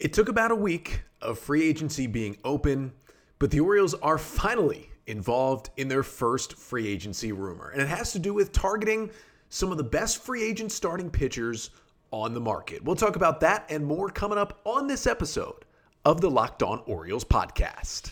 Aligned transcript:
It 0.00 0.12
took 0.12 0.28
about 0.28 0.50
a 0.50 0.56
week 0.56 1.02
of 1.22 1.38
free 1.38 1.68
agency 1.68 2.06
being 2.06 2.36
open, 2.44 2.92
but 3.38 3.50
the 3.50 3.60
Orioles 3.60 3.94
are 3.94 4.18
finally 4.18 4.90
involved 5.06 5.70
in 5.76 5.88
their 5.88 6.02
first 6.02 6.56
free 6.56 6.88
agency 6.88 7.30
rumor. 7.32 7.70
And 7.70 7.80
it 7.80 7.88
has 7.88 8.12
to 8.12 8.18
do 8.18 8.34
with 8.34 8.52
targeting 8.52 9.10
some 9.50 9.70
of 9.70 9.78
the 9.78 9.84
best 9.84 10.22
free 10.22 10.42
agent 10.42 10.72
starting 10.72 11.10
pitchers 11.10 11.70
on 12.10 12.34
the 12.34 12.40
market. 12.40 12.82
We'll 12.82 12.96
talk 12.96 13.16
about 13.16 13.40
that 13.40 13.66
and 13.70 13.84
more 13.84 14.08
coming 14.08 14.38
up 14.38 14.60
on 14.64 14.86
this 14.88 15.06
episode 15.06 15.64
of 16.04 16.20
the 16.20 16.30
Locked 16.30 16.62
On 16.62 16.82
Orioles 16.86 17.24
podcast. 17.24 18.10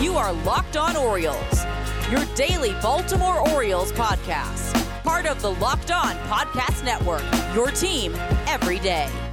You 0.00 0.14
are 0.16 0.32
Locked 0.32 0.76
On 0.76 0.96
Orioles, 0.96 1.64
your 2.10 2.24
daily 2.34 2.72
Baltimore 2.80 3.46
Orioles 3.50 3.92
podcast. 3.92 4.82
Part 5.02 5.26
of 5.26 5.40
the 5.42 5.52
Locked 5.52 5.90
On 5.90 6.16
Podcast 6.28 6.84
Network, 6.84 7.22
your 7.54 7.70
team 7.70 8.14
every 8.46 8.78
day. 8.78 9.25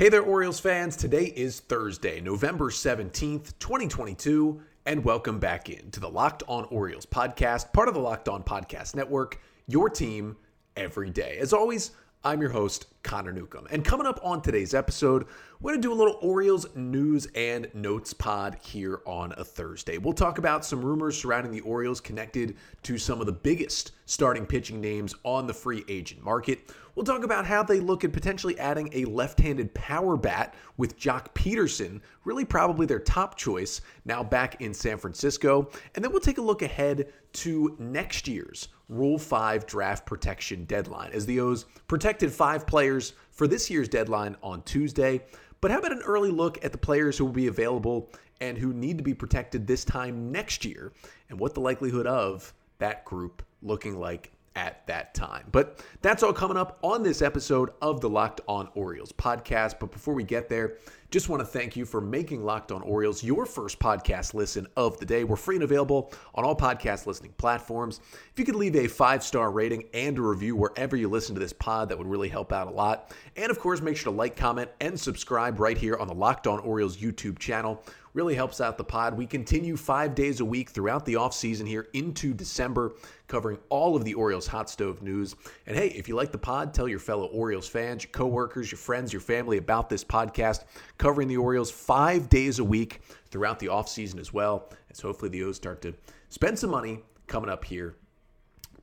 Hey 0.00 0.08
there, 0.08 0.22
Orioles 0.22 0.58
fans. 0.58 0.96
Today 0.96 1.24
is 1.24 1.60
Thursday, 1.60 2.22
November 2.22 2.70
17th, 2.70 3.52
2022, 3.58 4.62
and 4.86 5.04
welcome 5.04 5.38
back 5.38 5.68
in 5.68 5.90
to 5.90 6.00
the 6.00 6.08
Locked 6.08 6.42
On 6.48 6.64
Orioles 6.70 7.04
podcast, 7.04 7.70
part 7.74 7.86
of 7.86 7.92
the 7.92 8.00
Locked 8.00 8.26
On 8.26 8.42
Podcast 8.42 8.96
Network, 8.96 9.42
your 9.66 9.90
team 9.90 10.38
every 10.74 11.10
day. 11.10 11.36
As 11.38 11.52
always, 11.52 11.90
I'm 12.22 12.42
your 12.42 12.50
host, 12.50 12.84
Connor 13.02 13.32
Newcomb. 13.32 13.66
And 13.70 13.82
coming 13.82 14.06
up 14.06 14.20
on 14.22 14.42
today's 14.42 14.74
episode, 14.74 15.24
we're 15.58 15.70
going 15.70 15.80
to 15.80 15.88
do 15.88 15.94
a 15.94 15.96
little 15.96 16.18
Orioles 16.20 16.66
news 16.76 17.26
and 17.34 17.70
notes 17.72 18.12
pod 18.12 18.58
here 18.60 19.00
on 19.06 19.32
a 19.38 19.44
Thursday. 19.44 19.96
We'll 19.96 20.12
talk 20.12 20.36
about 20.36 20.62
some 20.62 20.84
rumors 20.84 21.16
surrounding 21.16 21.50
the 21.50 21.60
Orioles 21.60 21.98
connected 21.98 22.58
to 22.82 22.98
some 22.98 23.20
of 23.20 23.26
the 23.26 23.32
biggest 23.32 23.92
starting 24.04 24.44
pitching 24.44 24.82
names 24.82 25.14
on 25.24 25.46
the 25.46 25.54
free 25.54 25.82
agent 25.88 26.22
market. 26.22 26.70
We'll 26.94 27.06
talk 27.06 27.24
about 27.24 27.46
how 27.46 27.62
they 27.62 27.80
look 27.80 28.04
at 28.04 28.12
potentially 28.12 28.58
adding 28.58 28.90
a 28.92 29.06
left 29.06 29.40
handed 29.40 29.72
power 29.72 30.18
bat 30.18 30.54
with 30.76 30.98
Joc 30.98 31.32
Pederson, 31.32 32.02
really 32.24 32.44
probably 32.44 32.84
their 32.84 32.98
top 32.98 33.38
choice, 33.38 33.80
now 34.04 34.22
back 34.22 34.60
in 34.60 34.74
San 34.74 34.98
Francisco. 34.98 35.70
And 35.94 36.04
then 36.04 36.12
we'll 36.12 36.20
take 36.20 36.36
a 36.36 36.42
look 36.42 36.60
ahead 36.60 37.10
to 37.32 37.76
next 37.78 38.28
year's 38.28 38.68
Rule 38.90 39.18
5 39.18 39.66
draft 39.66 40.04
protection 40.04 40.64
deadline, 40.64 41.12
as 41.12 41.24
the 41.24 41.38
O's 41.40 41.64
protected 41.86 42.32
five 42.32 42.66
players 42.66 43.14
for 43.30 43.46
this 43.46 43.70
year's 43.70 43.88
deadline 43.88 44.36
on 44.42 44.62
Tuesday. 44.62 45.22
But 45.60 45.70
how 45.70 45.78
about 45.78 45.92
an 45.92 46.02
early 46.04 46.30
look 46.30 46.62
at 46.64 46.72
the 46.72 46.78
players 46.78 47.16
who 47.16 47.24
will 47.24 47.32
be 47.32 47.46
available 47.46 48.10
and 48.40 48.58
who 48.58 48.72
need 48.72 48.98
to 48.98 49.04
be 49.04 49.14
protected 49.14 49.66
this 49.66 49.84
time 49.84 50.32
next 50.32 50.64
year, 50.64 50.92
and 51.28 51.38
what 51.38 51.54
the 51.54 51.60
likelihood 51.60 52.06
of 52.06 52.52
that 52.78 53.04
group 53.04 53.44
looking 53.62 54.00
like 54.00 54.32
at 54.56 54.86
that 54.86 55.14
time. 55.14 55.46
But 55.52 55.84
that's 56.02 56.22
all 56.22 56.32
coming 56.32 56.56
up 56.56 56.78
on 56.82 57.02
this 57.02 57.22
episode 57.22 57.70
of 57.80 58.00
the 58.00 58.08
Locked 58.08 58.40
On 58.48 58.68
Orioles 58.74 59.12
podcast. 59.12 59.78
But 59.78 59.92
before 59.92 60.14
we 60.14 60.24
get 60.24 60.48
there, 60.48 60.76
just 61.10 61.28
want 61.28 61.40
to 61.40 61.46
thank 61.46 61.76
you 61.76 61.84
for 61.84 62.00
making 62.00 62.44
Locked 62.44 62.70
On 62.70 62.82
Orioles 62.82 63.24
your 63.24 63.44
first 63.44 63.78
podcast 63.80 64.32
listen 64.32 64.66
of 64.76 64.98
the 64.98 65.06
day. 65.06 65.24
We're 65.24 65.36
free 65.36 65.56
and 65.56 65.64
available 65.64 66.12
on 66.34 66.44
all 66.44 66.56
podcast 66.56 67.06
listening 67.06 67.32
platforms. 67.36 68.00
If 68.32 68.38
you 68.38 68.44
could 68.44 68.54
leave 68.54 68.76
a 68.76 68.86
five 68.86 69.24
star 69.24 69.50
rating 69.50 69.88
and 69.92 70.18
a 70.18 70.22
review 70.22 70.54
wherever 70.54 70.96
you 70.96 71.08
listen 71.08 71.34
to 71.34 71.40
this 71.40 71.52
pod, 71.52 71.88
that 71.88 71.98
would 71.98 72.06
really 72.06 72.28
help 72.28 72.52
out 72.52 72.68
a 72.68 72.70
lot. 72.70 73.12
And 73.36 73.50
of 73.50 73.58
course, 73.58 73.80
make 73.80 73.96
sure 73.96 74.12
to 74.12 74.16
like, 74.16 74.36
comment, 74.36 74.70
and 74.80 74.98
subscribe 74.98 75.58
right 75.58 75.76
here 75.76 75.96
on 75.96 76.06
the 76.06 76.14
Locked 76.14 76.46
On 76.46 76.60
Orioles 76.60 76.96
YouTube 76.96 77.38
channel 77.38 77.82
really 78.12 78.34
helps 78.34 78.60
out 78.60 78.76
the 78.76 78.84
pod. 78.84 79.16
We 79.16 79.26
continue 79.26 79.76
five 79.76 80.14
days 80.14 80.40
a 80.40 80.44
week 80.44 80.70
throughout 80.70 81.04
the 81.04 81.14
offseason 81.14 81.66
here 81.66 81.88
into 81.92 82.34
December, 82.34 82.94
covering 83.28 83.58
all 83.68 83.96
of 83.96 84.04
the 84.04 84.14
Orioles 84.14 84.46
hot 84.46 84.68
stove 84.68 85.02
news. 85.02 85.36
And 85.66 85.76
hey, 85.76 85.88
if 85.88 86.08
you 86.08 86.16
like 86.16 86.32
the 86.32 86.38
pod, 86.38 86.74
tell 86.74 86.88
your 86.88 86.98
fellow 86.98 87.26
Orioles 87.26 87.68
fans, 87.68 88.02
your 88.02 88.10
coworkers, 88.10 88.70
your 88.70 88.78
friends, 88.78 89.12
your 89.12 89.20
family 89.20 89.58
about 89.58 89.88
this 89.88 90.04
podcast, 90.04 90.64
covering 90.98 91.28
the 91.28 91.36
Orioles 91.36 91.70
five 91.70 92.28
days 92.28 92.58
a 92.58 92.64
week 92.64 93.00
throughout 93.30 93.58
the 93.58 93.66
offseason 93.66 94.18
as 94.18 94.32
well. 94.32 94.70
So 94.92 95.08
hopefully 95.08 95.30
the 95.30 95.44
O's 95.44 95.56
start 95.56 95.82
to 95.82 95.94
spend 96.28 96.58
some 96.58 96.70
money 96.70 97.02
coming 97.26 97.50
up 97.50 97.64
here 97.64 97.94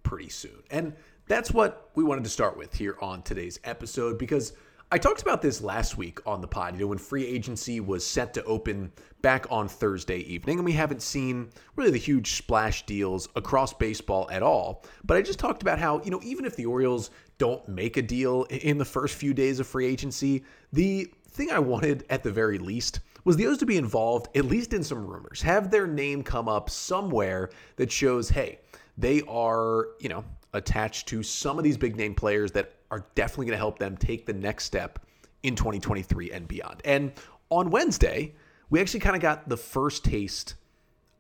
pretty 0.04 0.30
soon. 0.30 0.64
And 0.72 0.94
that's 1.28 1.52
what 1.52 1.92
we 1.96 2.04
wanted 2.06 2.24
to 2.24 2.30
start 2.30 2.58
with 2.58 2.74
here 2.74 2.96
on 3.02 3.22
today's 3.22 3.60
episode 3.64 4.18
because– 4.18 4.54
I 4.90 4.98
talked 4.98 5.22
about 5.22 5.42
this 5.42 5.60
last 5.60 5.98
week 5.98 6.26
on 6.26 6.40
the 6.40 6.48
pod, 6.48 6.76
you 6.76 6.82
know, 6.82 6.88
when 6.88 6.98
free 6.98 7.26
agency 7.26 7.82
was 7.82 8.06
set 8.06 8.34
to 8.36 8.44
open 8.46 8.94
back 9.22 9.46
on 9.50 9.68
Thursday 9.68 10.20
evening, 10.20 10.60
and 10.60 10.66
we 10.66 10.72
haven't 10.72 11.02
seen 11.02 11.50
really 11.76 11.92
the 11.92 11.98
huge 11.98 12.36
splash 12.36 12.86
deals 12.86 13.28
across 13.36 13.74
baseball 13.74 14.30
at 14.32 14.42
all. 14.42 14.86
But 15.04 15.18
I 15.18 15.24
just 15.24 15.40
talked 15.40 15.62
about 15.62 15.78
how, 15.78 16.02
you 16.04 16.12
know, 16.12 16.22
even 16.24 16.46
if 16.46 16.56
the 16.56 16.68
Orioles 16.68 17.12
don't 17.38 17.68
make 17.68 17.98
a 17.98 18.02
deal 18.02 18.44
in 18.44 18.78
the 18.78 18.86
first 18.86 19.16
few 19.16 19.34
days 19.34 19.60
of 19.60 19.68
free 19.68 19.86
agency, 19.86 20.46
the 20.72 21.12
thing 21.32 21.52
I 21.52 21.60
wanted 21.60 22.06
at 22.10 22.24
the 22.24 22.32
very 22.32 22.58
least 22.58 23.02
was 23.26 23.36
the 23.36 23.46
O's 23.48 23.58
to 23.58 23.66
be 23.66 23.76
involved, 23.76 24.30
at 24.38 24.46
least 24.46 24.72
in 24.72 24.86
some 24.86 25.06
rumors, 25.06 25.42
have 25.42 25.70
their 25.70 25.86
name 25.86 26.24
come 26.24 26.48
up 26.48 26.70
somewhere 26.70 27.50
that 27.76 27.92
shows, 27.92 28.30
hey, 28.30 28.60
they 28.98 29.22
are, 29.28 29.90
you 30.00 30.08
know, 30.08 30.24
attached 30.54 31.10
to 31.10 31.24
some 31.24 31.58
of 31.58 31.66
these 31.66 31.76
big 31.76 31.98
name 31.98 32.16
players 32.16 32.54
that 32.54 32.72
are 32.92 33.06
definitely 33.16 33.48
going 33.48 33.56
to 33.56 33.58
help 33.58 33.80
them 33.80 33.98
take 33.98 34.26
the 34.26 34.34
next 34.34 34.66
step 34.66 35.00
in 35.44 35.56
2023 35.56 36.32
and 36.32 36.48
beyond. 36.48 36.82
And 36.86 37.12
on 37.50 37.70
Wednesday, 37.70 38.34
we 38.70 38.80
actually 38.80 39.00
kind 39.00 39.16
of 39.16 39.22
got 39.22 39.48
the 39.48 39.58
first 39.58 40.04
taste 40.04 40.56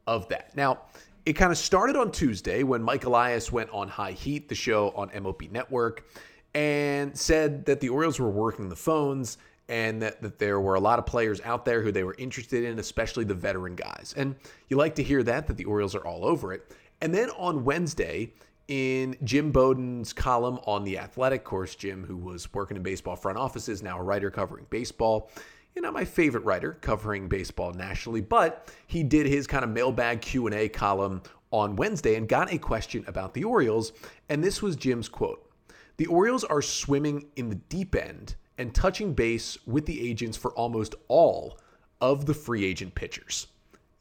of 0.06 0.27
that. 0.29 0.56
Now, 0.56 0.81
it 1.25 1.33
kind 1.33 1.51
of 1.51 1.57
started 1.57 1.95
on 1.95 2.11
Tuesday 2.11 2.63
when 2.63 2.81
Mike 2.81 3.03
Elias 3.03 3.51
went 3.51 3.69
on 3.72 3.89
High 3.89 4.13
Heat, 4.13 4.47
the 4.47 4.56
show 4.56 4.91
on 4.95 5.09
MLB 5.09 5.51
Network, 5.51 6.06
and 6.53 7.17
said 7.17 7.66
that 7.66 7.81
the 7.81 7.89
Orioles 7.89 8.19
were 8.19 8.29
working 8.29 8.69
the 8.69 8.75
phones 8.75 9.38
and 9.69 10.01
that, 10.01 10.22
that 10.22 10.39
there 10.39 10.61
were 10.61 10.75
a 10.75 10.79
lot 10.79 11.00
of 11.00 11.06
players 11.06 11.41
out 11.41 11.66
there 11.66 11.81
who 11.81 11.91
they 11.91 12.03
were 12.03 12.16
interested 12.17 12.63
in, 12.63 12.79
especially 12.79 13.25
the 13.25 13.33
veteran 13.33 13.75
guys. 13.75 14.13
And 14.16 14.35
you 14.69 14.77
like 14.77 14.95
to 14.95 15.03
hear 15.03 15.23
that, 15.23 15.47
that 15.47 15.57
the 15.57 15.66
Orioles 15.66 15.95
are 15.95 16.06
all 16.06 16.25
over 16.25 16.53
it. 16.53 16.73
And 17.01 17.13
then 17.13 17.29
on 17.31 17.66
Wednesday, 17.66 18.33
in 18.67 19.16
Jim 19.23 19.51
Bowden's 19.51 20.13
column 20.13 20.59
on 20.66 20.83
The 20.83 20.97
Athletic. 20.97 21.41
Of 21.41 21.45
course, 21.45 21.75
Jim, 21.75 22.03
who 22.03 22.17
was 22.17 22.53
working 22.53 22.78
in 22.78 22.83
baseball 22.83 23.16
front 23.16 23.38
offices, 23.38 23.81
now 23.81 24.00
a 24.00 24.03
writer 24.03 24.29
covering 24.29 24.66
baseball. 24.69 25.31
You 25.75 25.81
know, 25.81 25.91
my 25.91 26.05
favorite 26.05 26.44
writer 26.44 26.77
covering 26.81 27.27
baseball 27.27 27.73
nationally, 27.73 28.22
but 28.22 28.73
he 28.88 29.03
did 29.03 29.27
his 29.27 29.45
kind 29.47 29.63
of 29.63 29.69
mailbag 29.69 30.22
Q&A 30.22 30.69
column 30.69 31.22
on 31.51 31.75
Wednesday 31.75 32.16
and 32.16 32.27
got 32.27 32.51
a 32.51 32.57
question 32.57 33.03
about 33.07 33.33
the 33.33 33.44
Orioles, 33.44 33.94
and 34.27 34.44
this 34.44 34.61
was 34.61 34.75
Jim's 34.75 35.07
quote. 35.07 35.50
The 35.97 36.07
Orioles 36.07 36.44
are 36.44 36.61
swimming 36.61 37.27
in 37.35 37.50
the 37.50 37.56
deep 37.56 37.95
end 37.95 38.35
and 38.57 38.73
touching 38.73 39.13
base 39.13 39.57
with 39.66 39.85
the 39.85 40.07
agents 40.09 40.38
for 40.38 40.51
almost 40.53 40.95
all 41.07 41.59
of 42.01 42.25
the 42.25 42.33
free 42.33 42.66
agent 42.66 42.95
pitchers. 42.95 43.47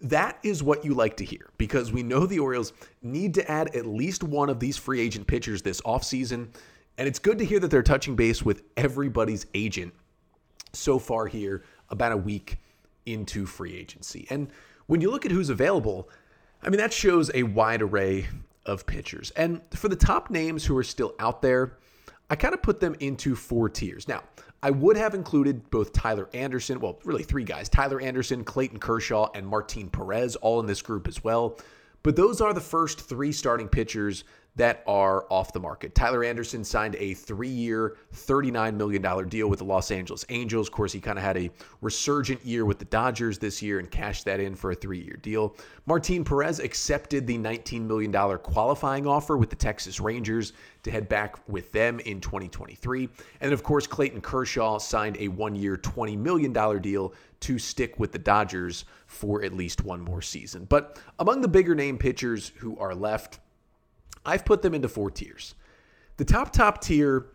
That 0.01 0.39
is 0.43 0.63
what 0.63 0.85
you 0.85 0.95
like 0.95 1.17
to 1.19 1.25
hear 1.25 1.51
because 1.57 1.91
we 1.91 2.03
know 2.03 2.27
the 2.27 2.39
Orioles 2.39 2.73
need 3.03 3.35
to 3.35 3.51
add 3.51 3.75
at 3.75 3.87
least 3.87 4.23
one 4.23 4.51
of 4.51 4.61
these 4.61 4.77
free 4.77 5.01
agent 5.01 5.27
pitchers 5.27 5.63
this 5.63 5.81
offseason. 5.83 6.49
And 6.99 7.09
it's 7.09 7.19
good 7.19 7.39
to 7.39 7.45
hear 7.45 7.61
that 7.61 7.71
they're 7.71 7.83
touching 7.83 8.15
base 8.17 8.43
with 8.43 8.63
everybody's 8.77 9.47
agent 9.55 9.95
so 10.73 10.99
far 10.99 11.27
here, 11.27 11.65
about 11.89 12.13
a 12.13 12.17
week 12.17 12.59
into 13.07 13.47
free 13.47 13.75
agency. 13.75 14.27
And 14.29 14.49
when 14.87 15.01
you 15.01 15.11
look 15.11 15.25
at 15.25 15.33
who's 15.33 15.49
available, 15.49 16.11
I 16.63 16.69
mean, 16.69 16.79
that 16.79 16.93
shows 16.93 17.31
a 17.35 17.45
wide 17.45 17.83
array 17.83 18.27
of 18.67 18.87
pitchers. 18.87 19.31
And 19.33 19.61
for 19.73 19.89
the 19.89 19.97
top 19.97 20.31
names 20.31 20.65
who 20.65 20.77
are 20.77 20.85
still 20.85 21.15
out 21.19 21.41
there, 21.41 21.79
I 22.29 22.37
kind 22.37 22.55
of 22.55 22.63
put 22.63 22.81
them 22.81 22.97
into 23.01 23.37
four 23.37 23.69
tiers. 23.69 24.09
Now, 24.09 24.25
I 24.63 24.71
would 24.71 24.97
have 24.97 25.15
included 25.15 25.71
both 25.71 25.93
Tyler 25.93 26.29
Anderson, 26.33 26.81
well, 26.81 26.99
really 27.05 27.23
three 27.23 27.45
guys 27.45 27.69
Tyler 27.69 28.01
Anderson, 28.01 28.45
Clayton 28.45 28.79
Kershaw, 28.79 29.31
and 29.35 29.47
Martin 29.47 29.91
Perez, 29.91 30.37
all 30.37 30.61
in 30.61 30.67
this 30.67 30.83
group 30.83 31.07
as 31.07 31.23
well. 31.23 31.59
But 32.03 32.17
those 32.17 32.41
are 32.41 32.55
the 32.55 32.61
first 32.61 33.01
three 33.01 33.33
starting 33.33 33.69
pitchers 33.69 34.25
that 34.57 34.83
are 34.87 35.27
off 35.31 35.53
the 35.53 35.61
market. 35.61 35.95
Tyler 35.95 36.25
Anderson 36.25 36.65
signed 36.65 36.97
a 36.99 37.15
three 37.15 37.49
year, 37.49 37.97
$39 38.15 38.75
million 38.75 39.29
deal 39.29 39.49
with 39.49 39.59
the 39.59 39.65
Los 39.65 39.91
Angeles 39.91 40.25
Angels. 40.31 40.69
Of 40.69 40.73
course, 40.73 40.93
he 40.93 41.01
kind 41.01 41.19
of 41.19 41.25
had 41.25 41.37
a 41.37 41.51
resurgent 41.83 42.45
year 42.45 42.65
with 42.65 42.79
the 42.79 42.87
Dodgers 42.87 43.39
this 43.39 43.61
year 43.61 43.79
and 43.79 43.91
cashed 43.91 44.25
that 44.25 44.41
in 44.41 44.55
for 44.55 44.71
a 44.71 44.75
three 44.75 45.01
year 45.01 45.19
deal. 45.21 45.55
Martin 45.85 46.25
Perez 46.25 46.59
accepted 46.59 47.27
the 47.27 47.37
$19 47.37 47.83
million 47.83 48.13
qualifying 48.39 49.07
offer 49.07 49.37
with 49.37 49.51
the 49.51 49.57
Texas 49.57 50.01
Rangers 50.01 50.55
to 50.83 50.91
head 50.91 51.09
back 51.09 51.37
with 51.49 51.71
them 51.73 52.01
in 52.01 52.21
2023. 52.21 53.09
And 53.43 53.53
of 53.53 53.63
course, 53.63 53.87
Clayton 53.87 54.23
Kershaw 54.23 54.79
signed 54.79 55.17
a 55.19 55.29
one 55.29 55.55
year, 55.55 55.77
$20 55.77 56.17
million 56.17 56.53
deal 56.81 57.13
to 57.41 57.59
stick 57.59 57.99
with 57.99 58.13
the 58.13 58.19
Dodgers 58.19 58.87
for 59.07 59.45
at 59.45 59.53
least 59.53 59.85
one 59.85 60.01
more 60.01 60.23
season. 60.23 60.65
But 60.65 60.99
among 61.19 61.43
the 61.43 61.49
bigger 61.49 61.75
name 61.75 61.99
pitchers 61.99 62.53
who 62.57 62.79
are 62.79 62.95
left, 62.95 63.41
I've 64.27 64.45
put 64.45 64.61
them 64.61 64.75
into 64.75 64.89
four 64.89 65.11
tiers. 65.11 65.55
The 66.17 66.25
top, 66.25 66.53
top 66.53 66.83
tier, 66.83 67.27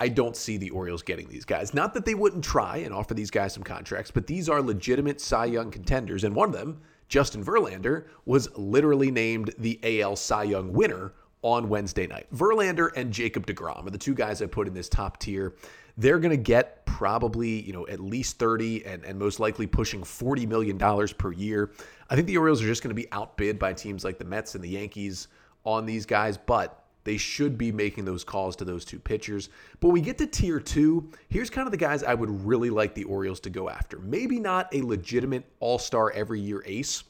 I 0.00 0.08
don't 0.08 0.36
see 0.36 0.56
the 0.56 0.70
Orioles 0.70 1.02
getting 1.02 1.28
these 1.28 1.44
guys. 1.44 1.74
Not 1.74 1.92
that 1.94 2.04
they 2.04 2.14
wouldn't 2.14 2.44
try 2.44 2.78
and 2.78 2.94
offer 2.94 3.14
these 3.14 3.30
guys 3.30 3.52
some 3.52 3.62
contracts, 3.62 4.10
but 4.10 4.26
these 4.26 4.48
are 4.48 4.62
legitimate 4.62 5.20
Cy 5.20 5.46
Young 5.46 5.70
contenders. 5.70 6.24
And 6.24 6.34
one 6.34 6.48
of 6.48 6.54
them, 6.54 6.80
Justin 7.08 7.44
Verlander, 7.44 8.06
was 8.24 8.48
literally 8.56 9.10
named 9.10 9.54
the 9.58 10.00
AL 10.00 10.16
Cy 10.16 10.44
Young 10.44 10.72
winner 10.72 11.12
on 11.42 11.68
Wednesday 11.68 12.06
night. 12.06 12.26
Verlander 12.34 12.90
and 12.96 13.12
Jacob 13.12 13.46
DeGrom 13.46 13.86
are 13.86 13.90
the 13.90 13.98
two 13.98 14.14
guys 14.14 14.40
I 14.40 14.46
put 14.46 14.66
in 14.66 14.74
this 14.74 14.88
top 14.88 15.18
tier. 15.18 15.54
They're 15.96 16.18
going 16.20 16.30
to 16.30 16.36
get 16.36 16.86
probably, 16.86 17.60
you 17.62 17.72
know, 17.72 17.86
at 17.88 17.98
least 17.98 18.38
30 18.38 18.86
and, 18.86 19.04
and 19.04 19.18
most 19.18 19.40
likely 19.40 19.66
pushing 19.66 20.02
$40 20.02 20.46
million 20.46 20.78
per 20.78 21.32
year. 21.32 21.72
I 22.08 22.14
think 22.14 22.28
the 22.28 22.36
Orioles 22.36 22.62
are 22.62 22.66
just 22.66 22.82
going 22.82 22.94
to 22.94 23.00
be 23.00 23.10
outbid 23.10 23.58
by 23.58 23.72
teams 23.72 24.04
like 24.04 24.18
the 24.18 24.24
Mets 24.24 24.54
and 24.54 24.62
the 24.62 24.68
Yankees 24.68 25.28
on 25.64 25.86
these 25.86 26.06
guys, 26.06 26.36
but 26.38 26.84
they 27.04 27.16
should 27.16 27.56
be 27.56 27.72
making 27.72 28.04
those 28.04 28.22
calls 28.22 28.54
to 28.56 28.64
those 28.64 28.84
two 28.84 28.98
pitchers. 28.98 29.48
But 29.80 29.88
we 29.90 30.00
get 30.00 30.18
to 30.18 30.26
tier 30.26 30.60
two, 30.60 31.10
here's 31.28 31.48
kind 31.48 31.66
of 31.66 31.70
the 31.70 31.78
guys 31.78 32.02
I 32.02 32.12
would 32.14 32.44
really 32.44 32.70
like 32.70 32.94
the 32.94 33.04
Orioles 33.04 33.40
to 33.40 33.50
go 33.50 33.70
after. 33.70 33.98
Maybe 33.98 34.38
not 34.38 34.68
a 34.74 34.82
legitimate 34.82 35.44
all 35.60 35.78
star 35.78 36.10
every 36.12 36.40
year 36.40 36.62
ace, 36.66 37.04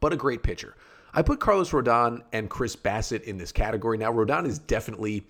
but 0.00 0.12
a 0.12 0.16
great 0.16 0.42
pitcher. 0.42 0.74
I 1.14 1.22
put 1.22 1.40
Carlos 1.40 1.70
Rodon 1.70 2.22
and 2.34 2.50
Chris 2.50 2.76
Bassitt 2.76 3.22
in 3.22 3.38
this 3.38 3.52
category. 3.52 3.96
Now, 3.96 4.12
Rodon 4.12 4.46
is 4.46 4.58
definitely 4.58 5.26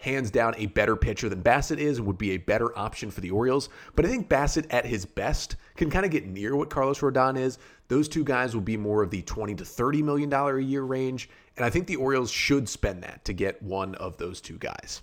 hands 0.00 0.30
down 0.30 0.54
a 0.56 0.66
better 0.66 0.96
pitcher 0.96 1.28
than 1.28 1.42
Bassitt 1.42 1.78
is 1.78 1.98
and 1.98 2.06
would 2.06 2.18
be 2.18 2.32
a 2.32 2.38
better 2.38 2.76
option 2.76 3.10
for 3.10 3.20
the 3.20 3.30
Orioles. 3.30 3.68
But 3.94 4.04
I 4.04 4.08
think 4.08 4.28
Bassitt 4.28 4.66
at 4.70 4.86
his 4.86 5.04
best 5.04 5.56
can 5.76 5.90
kind 5.90 6.04
of 6.04 6.10
get 6.10 6.26
near 6.26 6.56
what 6.56 6.70
Carlos 6.70 7.00
Rodon 7.00 7.38
is. 7.38 7.58
Those 7.88 8.08
two 8.08 8.24
guys 8.24 8.54
will 8.54 8.62
be 8.62 8.76
more 8.76 9.02
of 9.02 9.10
the 9.10 9.22
20 9.22 9.54
to 9.56 9.64
30 9.64 10.02
million 10.02 10.30
dollar 10.30 10.58
a 10.58 10.62
year 10.62 10.82
range, 10.82 11.28
and 11.56 11.64
I 11.64 11.70
think 11.70 11.86
the 11.86 11.96
Orioles 11.96 12.30
should 12.30 12.68
spend 12.68 13.02
that 13.02 13.24
to 13.26 13.32
get 13.32 13.62
one 13.62 13.94
of 13.96 14.16
those 14.16 14.40
two 14.40 14.58
guys. 14.58 15.02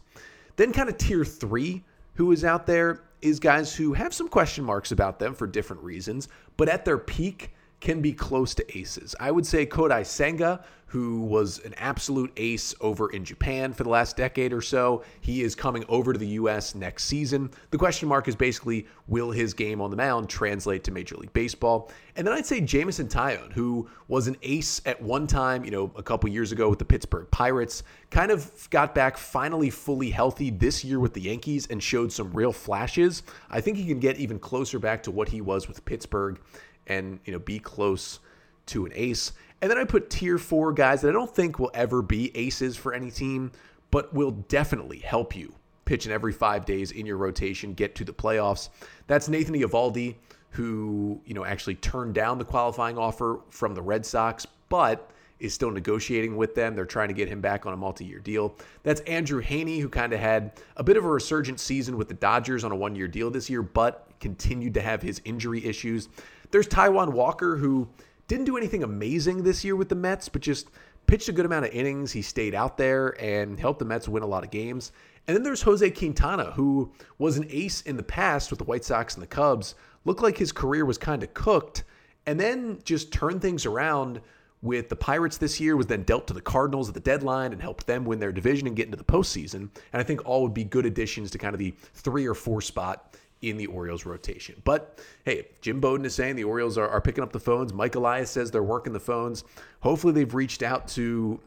Then 0.55 0.73
kind 0.73 0.89
of 0.89 0.97
tier 0.97 1.23
3 1.23 1.83
who 2.15 2.31
is 2.31 2.43
out 2.43 2.65
there 2.65 3.03
is 3.21 3.39
guys 3.39 3.75
who 3.75 3.93
have 3.93 4.13
some 4.13 4.27
question 4.27 4.63
marks 4.63 4.91
about 4.91 5.19
them 5.19 5.35
for 5.35 5.45
different 5.45 5.83
reasons, 5.83 6.27
but 6.55 6.69
at 6.69 6.83
their 6.83 6.97
peak 6.97 7.51
can 7.79 8.01
be 8.01 8.13
close 8.13 8.55
to 8.55 8.77
aces. 8.77 9.15
I 9.19 9.31
would 9.31 9.45
say 9.45 9.65
Kodai 9.65 10.05
Senga, 10.05 10.63
who 10.87 11.21
was 11.21 11.59
an 11.65 11.73
absolute 11.77 12.31
ace 12.37 12.73
over 12.79 13.09
in 13.09 13.25
Japan 13.25 13.73
for 13.73 13.83
the 13.83 13.89
last 13.89 14.15
decade 14.15 14.53
or 14.53 14.61
so. 14.61 15.03
He 15.19 15.41
is 15.43 15.53
coming 15.53 15.83
over 15.89 16.13
to 16.13 16.19
the 16.19 16.27
U.S. 16.27 16.75
next 16.75 17.03
season. 17.03 17.51
The 17.71 17.77
question 17.77 18.07
mark 18.07 18.29
is 18.29 18.37
basically 18.37 18.87
will 19.07 19.31
his 19.31 19.53
game 19.53 19.81
on 19.81 19.91
the 19.91 19.97
mound 19.97 20.29
translate 20.29 20.85
to 20.85 20.91
Major 20.91 21.17
League 21.17 21.33
Baseball? 21.33 21.91
And 22.15 22.25
then 22.25 22.33
I'd 22.33 22.45
say 22.45 22.61
Jameson 22.61 23.09
Taillon, 23.09 23.51
who 23.51 23.89
was 24.07 24.27
an 24.27 24.37
ace 24.41 24.81
at 24.85 25.01
one 25.01 25.27
time, 25.27 25.65
you 25.65 25.71
know, 25.71 25.91
a 25.97 26.03
couple 26.03 26.29
years 26.29 26.53
ago 26.53 26.69
with 26.69 26.79
the 26.79 26.85
Pittsburgh 26.85 27.29
Pirates, 27.31 27.83
kind 28.09 28.31
of 28.31 28.69
got 28.69 28.95
back 28.95 29.17
finally 29.17 29.69
fully 29.69 30.09
healthy 30.09 30.49
this 30.49 30.85
year 30.85 31.01
with 31.01 31.13
the 31.13 31.21
Yankees 31.21 31.67
and 31.69 31.83
showed 31.83 32.13
some 32.13 32.31
real 32.31 32.53
flashes. 32.53 33.23
I 33.49 33.59
think 33.59 33.75
he 33.75 33.85
can 33.85 33.99
get 33.99 34.17
even 34.17 34.39
closer 34.39 34.79
back 34.79 35.03
to 35.03 35.11
what 35.11 35.27
he 35.27 35.41
was 35.41 35.67
with 35.67 35.83
Pittsburgh 35.83 36.39
and 36.87 37.19
you 37.25 37.33
know 37.33 37.39
be 37.39 37.59
close 37.59 38.19
to 38.67 38.85
an 38.85 38.91
ace. 38.95 39.33
And 39.61 39.71
then 39.71 39.77
I 39.77 39.85
put 39.85 40.09
tier 40.09 40.37
four 40.37 40.71
guys 40.71 41.01
that 41.01 41.09
I 41.09 41.13
don't 41.13 41.33
think 41.33 41.57
will 41.57 41.71
ever 41.73 42.01
be 42.01 42.35
aces 42.35 42.75
for 42.77 42.93
any 42.93 43.09
team, 43.09 43.51
but 43.91 44.13
will 44.13 44.31
definitely 44.31 44.99
help 44.99 45.35
you 45.35 45.53
pitching 45.85 46.11
every 46.11 46.33
five 46.33 46.65
days 46.65 46.91
in 46.91 47.05
your 47.05 47.17
rotation, 47.17 47.73
get 47.73 47.95
to 47.95 48.03
the 48.03 48.13
playoffs. 48.13 48.69
That's 49.07 49.29
Nathan 49.29 49.55
Eovaldi, 49.55 50.15
who 50.49 51.21
you 51.25 51.33
know 51.33 51.45
actually 51.45 51.75
turned 51.75 52.13
down 52.13 52.37
the 52.37 52.45
qualifying 52.45 52.97
offer 52.97 53.39
from 53.49 53.73
the 53.73 53.81
Red 53.81 54.05
Sox, 54.05 54.45
but 54.69 55.11
is 55.39 55.53
still 55.53 55.71
negotiating 55.71 56.35
with 56.35 56.55
them. 56.55 56.75
They're 56.75 56.85
trying 56.85 57.09
to 57.09 57.13
get 57.13 57.29
him 57.29 57.41
back 57.41 57.65
on 57.65 57.73
a 57.73 57.77
multi-year 57.77 58.19
deal. 58.19 58.55
That's 58.83 59.01
Andrew 59.01 59.41
Heaney, 59.41 59.79
who 59.79 59.87
kind 59.87 60.11
of 60.11 60.19
had 60.19 60.59
a 60.75 60.83
bit 60.83 60.97
of 60.97 61.05
a 61.05 61.07
resurgent 61.07 61.59
season 61.59 61.95
with 61.95 62.07
the 62.07 62.15
Dodgers 62.15 62.63
on 62.63 62.71
a 62.71 62.75
one-year 62.75 63.07
deal 63.07 63.29
this 63.29 63.49
year, 63.49 63.61
but 63.61 64.09
continued 64.19 64.73
to 64.73 64.81
have 64.81 65.01
his 65.01 65.21
injury 65.25 65.63
issues. 65.63 66.09
There's 66.51 66.67
Taijuan 66.67 67.11
Walker, 67.13 67.57
who 67.57 67.87
didn't 68.27 68.45
do 68.45 68.57
anything 68.57 68.83
amazing 68.83 69.43
this 69.43 69.63
year 69.63 69.75
with 69.75 69.89
the 69.89 69.95
Mets, 69.95 70.29
but 70.29 70.41
just 70.41 70.69
pitched 71.05 71.29
a 71.29 71.33
good 71.33 71.45
amount 71.45 71.65
of 71.65 71.71
innings. 71.71 72.11
He 72.11 72.21
stayed 72.21 72.53
out 72.53 72.77
there 72.77 73.21
and 73.21 73.59
helped 73.59 73.79
the 73.79 73.85
Mets 73.85 74.07
win 74.07 74.23
a 74.23 74.27
lot 74.27 74.43
of 74.43 74.51
games. 74.51 74.91
And 75.27 75.35
then 75.35 75.43
there's 75.43 75.61
Jose 75.61 75.89
Quintana, 75.91 76.51
who 76.51 76.91
was 77.17 77.37
an 77.37 77.47
ace 77.49 77.81
in 77.81 77.97
the 77.97 78.03
past 78.03 78.49
with 78.49 78.59
the 78.59 78.65
White 78.65 78.85
Sox 78.85 79.15
and 79.15 79.23
the 79.23 79.27
Cubs. 79.27 79.75
Looked 80.05 80.23
like 80.23 80.37
his 80.37 80.51
career 80.51 80.85
was 80.85 80.97
kind 80.97 81.21
of 81.23 81.33
cooked, 81.33 81.83
and 82.25 82.39
then 82.39 82.79
just 82.83 83.11
turned 83.11 83.41
things 83.41 83.65
around 83.65 84.21
with 84.61 84.89
the 84.89 84.95
Pirates 84.95 85.37
this 85.37 85.59
year, 85.59 85.75
was 85.77 85.85
then 85.85 86.03
dealt 86.03 86.27
to 86.27 86.33
the 86.33 86.41
Cardinals 86.41 86.87
at 86.87 86.93
the 86.93 86.99
deadline 86.99 87.53
and 87.53 87.61
helped 87.61 87.85
them 87.85 88.05
win 88.05 88.19
their 88.19 88.31
division 88.31 88.67
and 88.67 88.75
get 88.75 88.85
into 88.85 88.97
the 88.97 89.03
postseason. 89.03 89.69
And 89.93 90.01
I 90.01 90.03
think 90.03 90.25
all 90.25 90.43
would 90.43 90.53
be 90.53 90.63
good 90.63 90.85
additions 90.85 91.29
to 91.31 91.37
kind 91.37 91.53
of 91.53 91.59
the 91.59 91.75
three 91.93 92.25
or 92.25 92.33
four 92.33 92.61
spot 92.61 93.15
in 93.41 93.57
the 93.57 93.67
Orioles 93.67 94.05
rotation. 94.05 94.61
But 94.63 94.99
hey, 95.25 95.47
Jim 95.61 95.79
Bowden 95.79 96.05
is 96.05 96.15
saying 96.15 96.35
the 96.35 96.43
Orioles 96.43 96.77
are, 96.77 96.87
are 96.87 97.01
picking 97.01 97.23
up 97.23 97.31
the 97.31 97.39
phones. 97.39 97.73
Mike 97.73 97.95
Elias 97.95 98.31
says 98.31 98.51
they're 98.51 98.63
working 98.63 98.93
the 98.93 98.99
phones. 98.99 99.43
Hopefully, 99.81 100.13
they've 100.13 100.33
reached 100.33 100.63
out 100.63 100.87
to 100.89 101.39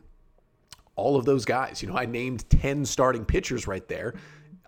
all 0.96 1.16
of 1.16 1.24
those 1.24 1.44
guys. 1.44 1.82
You 1.82 1.88
know, 1.88 1.96
I 1.96 2.06
named 2.06 2.48
10 2.50 2.84
starting 2.84 3.24
pitchers 3.24 3.66
right 3.66 3.86
there. 3.88 4.14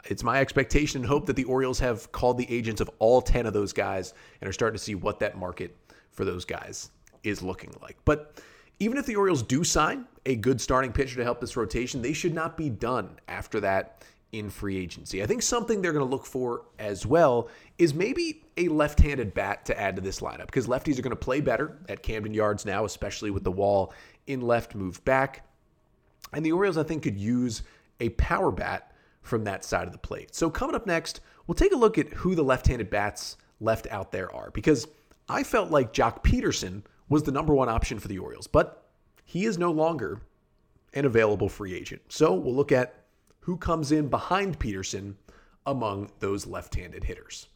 It's 0.06 0.24
my 0.24 0.40
expectation 0.40 1.02
and 1.02 1.08
hope 1.08 1.26
that 1.26 1.36
the 1.36 1.44
Orioles 1.44 1.78
have 1.78 2.10
called 2.10 2.38
the 2.38 2.50
agents 2.50 2.80
of 2.80 2.90
all 2.98 3.20
10 3.22 3.46
of 3.46 3.52
those 3.52 3.72
guys 3.72 4.14
and 4.40 4.48
are 4.48 4.52
starting 4.52 4.76
to 4.76 4.82
see 4.82 4.94
what 4.94 5.20
that 5.20 5.38
market 5.38 5.76
for 6.10 6.24
those 6.24 6.44
guys 6.44 6.90
is 7.22 7.42
looking 7.42 7.72
like. 7.80 7.96
But 8.04 8.40
even 8.80 8.98
if 8.98 9.06
the 9.06 9.14
Orioles 9.14 9.42
do 9.42 9.62
sign 9.62 10.06
a 10.26 10.34
good 10.34 10.60
starting 10.60 10.92
pitcher 10.92 11.16
to 11.16 11.24
help 11.24 11.40
this 11.40 11.56
rotation, 11.56 12.02
they 12.02 12.12
should 12.12 12.34
not 12.34 12.56
be 12.56 12.68
done 12.68 13.10
after 13.28 13.60
that 13.60 14.04
in 14.32 14.48
free 14.48 14.78
agency. 14.78 15.22
I 15.22 15.26
think 15.26 15.42
something 15.42 15.82
they're 15.82 15.92
going 15.92 16.04
to 16.04 16.10
look 16.10 16.24
for 16.24 16.64
as 16.78 17.04
well 17.06 17.48
is 17.78 17.92
maybe 17.92 18.42
a 18.56 18.68
left 18.68 18.98
handed 18.98 19.34
bat 19.34 19.66
to 19.66 19.78
add 19.78 19.94
to 19.96 20.02
this 20.02 20.20
lineup 20.20 20.46
because 20.46 20.66
lefties 20.66 20.98
are 20.98 21.02
going 21.02 21.10
to 21.10 21.16
play 21.16 21.42
better 21.42 21.78
at 21.88 22.02
Camden 22.02 22.32
Yards 22.32 22.64
now, 22.64 22.86
especially 22.86 23.30
with 23.30 23.44
the 23.44 23.52
wall 23.52 23.92
in 24.26 24.40
left 24.40 24.74
move 24.74 25.04
back. 25.04 25.46
And 26.32 26.44
the 26.44 26.52
Orioles, 26.52 26.78
I 26.78 26.82
think, 26.82 27.02
could 27.02 27.18
use 27.18 27.62
a 28.00 28.08
power 28.10 28.50
bat 28.50 28.92
from 29.20 29.44
that 29.44 29.64
side 29.64 29.86
of 29.86 29.92
the 29.92 29.98
plate. 29.98 30.34
So, 30.34 30.48
coming 30.50 30.74
up 30.74 30.86
next, 30.86 31.20
we'll 31.46 31.54
take 31.54 31.72
a 31.72 31.76
look 31.76 31.98
at 31.98 32.08
who 32.08 32.34
the 32.34 32.42
left 32.42 32.66
handed 32.66 32.88
bats 32.88 33.36
left 33.60 33.86
out 33.90 34.12
there 34.12 34.34
are 34.34 34.50
because 34.50 34.88
I 35.28 35.42
felt 35.42 35.70
like 35.70 35.92
Joc 35.92 36.24
Pederson 36.24 36.82
was 37.08 37.22
the 37.22 37.32
number 37.32 37.54
one 37.54 37.68
option 37.68 37.98
for 37.98 38.08
the 38.08 38.18
Orioles, 38.18 38.46
but 38.46 38.88
he 39.24 39.44
is 39.44 39.58
no 39.58 39.70
longer 39.70 40.22
an 40.94 41.04
available 41.04 41.50
free 41.50 41.74
agent. 41.74 42.00
So, 42.08 42.32
we'll 42.32 42.54
look 42.54 42.72
at 42.72 43.01
who 43.42 43.56
comes 43.56 43.92
in 43.92 44.08
behind 44.08 44.58
Pederson 44.58 45.14
among 45.66 46.10
those 46.20 46.46
left 46.46 46.74
handed 46.74 47.04
hitters. 47.04 47.48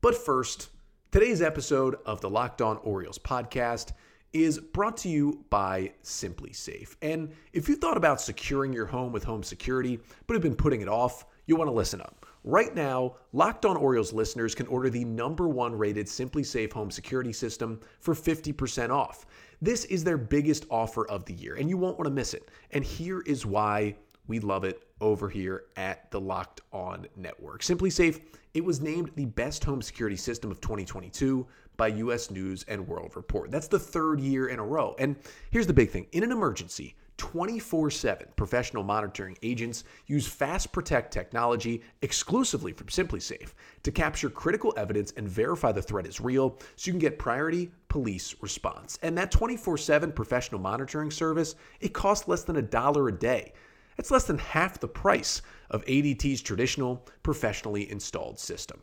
But 0.00 0.14
first, 0.14 0.70
today's 1.12 1.42
episode 1.42 1.96
of 2.06 2.20
the 2.20 2.30
Locked 2.30 2.62
On 2.62 2.78
Orioles 2.78 3.18
podcast 3.18 3.92
is 4.32 4.58
brought 4.58 4.96
to 4.98 5.08
you 5.08 5.44
by 5.50 5.92
SimpliSafe. 6.02 6.96
And 7.02 7.32
if 7.52 7.68
you 7.68 7.76
thought 7.76 7.96
about 7.96 8.20
securing 8.20 8.72
your 8.72 8.86
home 8.86 9.12
with 9.12 9.24
home 9.24 9.42
security, 9.42 10.00
but 10.26 10.34
have 10.34 10.42
been 10.42 10.54
putting 10.54 10.80
it 10.80 10.88
off, 10.88 11.24
you'll 11.46 11.58
want 11.58 11.68
to 11.68 11.74
listen 11.74 12.00
up. 12.00 12.26
Right 12.44 12.74
now, 12.74 13.16
Locked 13.32 13.66
On 13.66 13.76
Orioles 13.76 14.12
listeners 14.12 14.54
can 14.54 14.66
order 14.68 14.88
the 14.88 15.04
number 15.04 15.48
one 15.48 15.74
rated 15.74 16.06
SimpliSafe 16.06 16.72
home 16.72 16.90
security 16.90 17.32
system 17.32 17.80
for 18.00 18.14
50% 18.14 18.90
off. 18.90 19.26
This 19.60 19.84
is 19.86 20.04
their 20.04 20.18
biggest 20.18 20.64
offer 20.70 21.06
of 21.08 21.24
the 21.24 21.34
year, 21.34 21.56
and 21.56 21.68
you 21.68 21.76
won't 21.76 21.98
want 21.98 22.06
to 22.06 22.14
miss 22.14 22.32
it. 22.32 22.50
And 22.70 22.84
here 22.84 23.20
is 23.22 23.44
why 23.44 23.96
we 24.28 24.38
love 24.38 24.62
it 24.62 24.84
over 25.00 25.28
here 25.28 25.64
at 25.76 26.10
the 26.10 26.20
Locked 26.20 26.60
On 26.72 27.06
Network. 27.16 27.62
SimpliSafe, 27.62 28.20
it 28.54 28.64
was 28.64 28.80
named 28.80 29.10
the 29.16 29.24
best 29.24 29.64
home 29.64 29.82
security 29.82 30.16
system 30.16 30.50
of 30.50 30.60
2022 30.60 31.46
by 31.76 31.88
US 31.88 32.30
News 32.30 32.64
and 32.68 32.86
World 32.86 33.16
Report. 33.16 33.50
That's 33.50 33.68
the 33.68 33.78
third 33.78 34.20
year 34.20 34.48
in 34.48 34.58
a 34.58 34.64
row. 34.64 34.94
And 34.98 35.16
here's 35.50 35.66
the 35.66 35.72
big 35.72 35.90
thing 35.90 36.06
in 36.12 36.22
an 36.22 36.32
emergency, 36.32 36.94
24 37.18 37.90
7 37.90 38.28
professional 38.36 38.82
monitoring 38.82 39.36
agents 39.42 39.84
use 40.06 40.26
Fast 40.26 40.72
Protect 40.72 41.12
technology 41.12 41.82
exclusively 42.02 42.72
from 42.72 42.86
SimpliSafe 42.86 43.52
to 43.82 43.92
capture 43.92 44.30
critical 44.30 44.72
evidence 44.76 45.12
and 45.16 45.28
verify 45.28 45.72
the 45.72 45.82
threat 45.82 46.06
is 46.06 46.20
real 46.20 46.56
so 46.76 46.88
you 46.88 46.92
can 46.92 47.00
get 47.00 47.18
priority 47.18 47.70
police 47.88 48.36
response. 48.40 48.98
And 49.02 49.18
that 49.18 49.30
24 49.30 49.78
7 49.78 50.12
professional 50.12 50.60
monitoring 50.60 51.10
service, 51.10 51.56
it 51.80 51.92
costs 51.92 52.28
less 52.28 52.44
than 52.44 52.56
a 52.56 52.62
dollar 52.62 53.08
a 53.08 53.12
day. 53.12 53.52
That's 53.98 54.12
less 54.12 54.24
than 54.24 54.38
half 54.38 54.78
the 54.78 54.88
price 54.88 55.42
of 55.70 55.84
ADT's 55.84 56.40
traditional, 56.40 57.04
professionally 57.24 57.90
installed 57.90 58.38
system. 58.38 58.80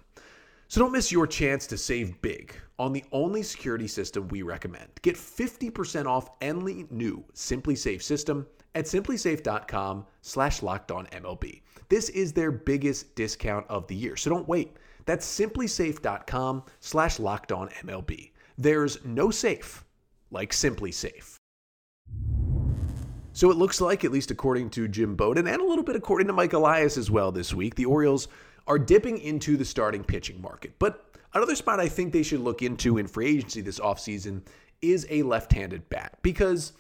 So 0.67 0.81
don't 0.81 0.91
miss 0.91 1.09
your 1.09 1.25
chance 1.25 1.65
to 1.67 1.77
save 1.77 2.21
big 2.21 2.53
on 2.77 2.91
the 2.91 3.05
only 3.13 3.41
security 3.41 3.87
system 3.87 4.27
we 4.27 4.41
recommend. 4.41 4.89
Get 5.03 5.15
50% 5.15 6.05
off 6.05 6.29
any 6.41 6.85
new 6.89 7.23
SimpliSafe 7.33 8.01
system 8.03 8.45
at 8.75 8.85
simplisafe.com 8.85 10.05
slash 10.21 10.59
MLB. 10.59 11.61
This 11.87 12.09
is 12.09 12.33
their 12.33 12.51
biggest 12.51 13.15
discount 13.15 13.65
of 13.69 13.87
the 13.87 13.95
year, 13.95 14.17
so 14.17 14.29
don't 14.29 14.47
wait. 14.49 14.75
That's 15.05 15.25
simplisafe.com 15.25 16.63
slash 16.81 17.19
MLB. 17.19 18.31
There's 18.57 19.05
no 19.05 19.31
safe 19.31 19.85
like 20.29 20.51
SimpliSafe. 20.51 21.37
So 23.35 23.51
it 23.51 23.57
looks 23.57 23.81
like, 23.81 24.05
at 24.05 24.13
least 24.13 24.31
according 24.31 24.69
to 24.71 24.87
Jim 24.87 25.17
Bowden 25.17 25.45
and 25.45 25.61
a 25.61 25.65
little 25.65 25.83
bit 25.83 25.97
according 25.97 26.27
to 26.27 26.33
Mike 26.33 26.53
Elias 26.53 26.97
as 26.97 27.11
well 27.11 27.33
this 27.33 27.53
week, 27.53 27.75
the 27.75 27.83
Orioles 27.83 28.29
are 28.65 28.79
dipping 28.79 29.17
into 29.17 29.57
the 29.57 29.65
starting 29.65 30.05
pitching 30.05 30.41
market. 30.41 30.71
But 30.79 31.13
another 31.33 31.53
spot 31.53 31.81
I 31.81 31.89
think 31.89 32.13
they 32.13 32.23
should 32.23 32.39
look 32.39 32.61
into 32.61 32.97
in 32.97 33.07
free 33.07 33.27
agency 33.27 33.59
this 33.59 33.77
offseason 33.77 34.41
is 34.81 35.05
a 35.09 35.21
left 35.23 35.51
handed 35.51 35.89
bat 35.89 36.17
because 36.21 36.71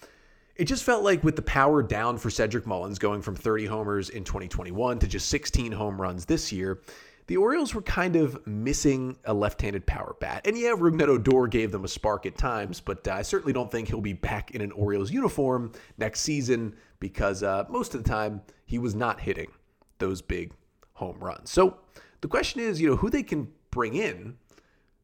it 0.55 0.63
just 0.63 0.85
felt 0.85 1.03
like 1.03 1.25
with 1.25 1.35
the 1.35 1.41
power 1.41 1.83
down 1.83 2.17
for 2.17 2.29
Cedric 2.29 2.65
Mullins 2.65 2.99
going 2.99 3.21
from 3.21 3.35
30 3.35 3.65
homers 3.65 4.09
in 4.09 4.23
2021 4.23 4.99
to 4.99 5.07
just 5.07 5.27
16 5.27 5.73
home 5.73 6.01
runs 6.01 6.23
this 6.23 6.53
year, 6.53 6.79
the 7.27 7.37
Orioles 7.37 7.73
were 7.73 7.81
kind 7.81 8.15
of 8.15 8.45
missing 8.45 9.17
a 9.25 9.33
left-handed 9.33 9.85
power 9.85 10.15
bat. 10.19 10.45
And 10.45 10.57
yeah, 10.57 10.71
Rougned 10.71 11.07
Odor 11.07 11.47
gave 11.47 11.71
them 11.71 11.83
a 11.83 11.87
spark 11.87 12.25
at 12.25 12.37
times, 12.37 12.79
but 12.79 13.07
uh, 13.07 13.13
I 13.13 13.21
certainly 13.23 13.53
don't 13.53 13.71
think 13.71 13.87
he'll 13.87 14.01
be 14.01 14.13
back 14.13 14.51
in 14.51 14.61
an 14.61 14.71
Orioles 14.71 15.11
uniform 15.11 15.71
next 15.97 16.21
season 16.21 16.75
because 16.99 17.43
uh, 17.43 17.65
most 17.69 17.95
of 17.95 18.03
the 18.03 18.09
time 18.09 18.41
he 18.65 18.77
was 18.77 18.95
not 18.95 19.19
hitting 19.21 19.51
those 19.97 20.21
big 20.21 20.53
home 20.93 21.17
runs. 21.19 21.51
So 21.51 21.77
the 22.21 22.27
question 22.27 22.61
is, 22.61 22.79
you 22.79 22.89
know, 22.89 22.95
who 22.95 23.09
they 23.09 23.23
can 23.23 23.51
bring 23.71 23.95
in 23.95 24.37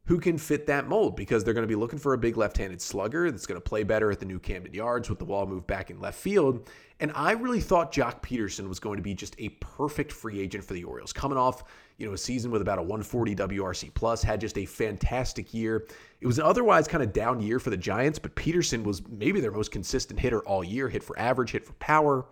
who 0.06 0.18
can 0.18 0.36
fit 0.36 0.66
that 0.66 0.88
mold 0.88 1.14
because 1.14 1.44
they're 1.44 1.54
going 1.54 1.66
to 1.66 1.68
be 1.68 1.76
looking 1.76 1.98
for 1.98 2.12
a 2.12 2.18
big 2.18 2.36
left-handed 2.36 2.82
slugger 2.82 3.30
that's 3.30 3.46
going 3.46 3.60
to 3.60 3.64
play 3.64 3.84
better 3.84 4.10
at 4.10 4.18
the 4.18 4.26
new 4.26 4.40
Camden 4.40 4.74
Yards 4.74 5.08
with 5.08 5.20
the 5.20 5.24
ball 5.24 5.46
moved 5.46 5.66
back 5.68 5.90
in 5.90 6.00
left 6.00 6.18
field. 6.18 6.68
And 6.98 7.12
I 7.14 7.32
really 7.32 7.60
thought 7.60 7.92
Joc 7.92 8.20
Pederson 8.20 8.68
was 8.68 8.80
going 8.80 8.96
to 8.96 9.02
be 9.02 9.14
just 9.14 9.36
a 9.38 9.50
perfect 9.60 10.10
free 10.10 10.40
agent 10.40 10.64
for 10.64 10.74
the 10.74 10.82
Orioles, 10.82 11.12
coming 11.12 11.38
off 11.38 11.64
you 11.98 12.06
know 12.06 12.14
a 12.14 12.18
season 12.18 12.50
with 12.50 12.62
about 12.62 12.78
a 12.78 12.82
140 12.82 13.36
WRC 13.36 13.94
plus, 13.94 14.24
had 14.24 14.40
just 14.40 14.58
a 14.58 14.66
fantastic 14.66 15.54
year. 15.54 15.86
It 16.20 16.26
was 16.26 16.38
an 16.38 16.44
otherwise 16.44 16.88
kind 16.88 17.02
of 17.02 17.12
down 17.12 17.40
year 17.40 17.60
for 17.60 17.70
the 17.70 17.76
Giants, 17.76 18.18
but 18.18 18.34
Pederson 18.34 18.82
was 18.82 19.06
maybe 19.08 19.40
their 19.40 19.52
most 19.52 19.70
consistent 19.70 20.18
hitter 20.18 20.40
all 20.40 20.64
year, 20.64 20.88
hit 20.88 21.04
for 21.04 21.16
average, 21.16 21.52
hit 21.52 21.64
for 21.64 21.74
power. 21.74 22.26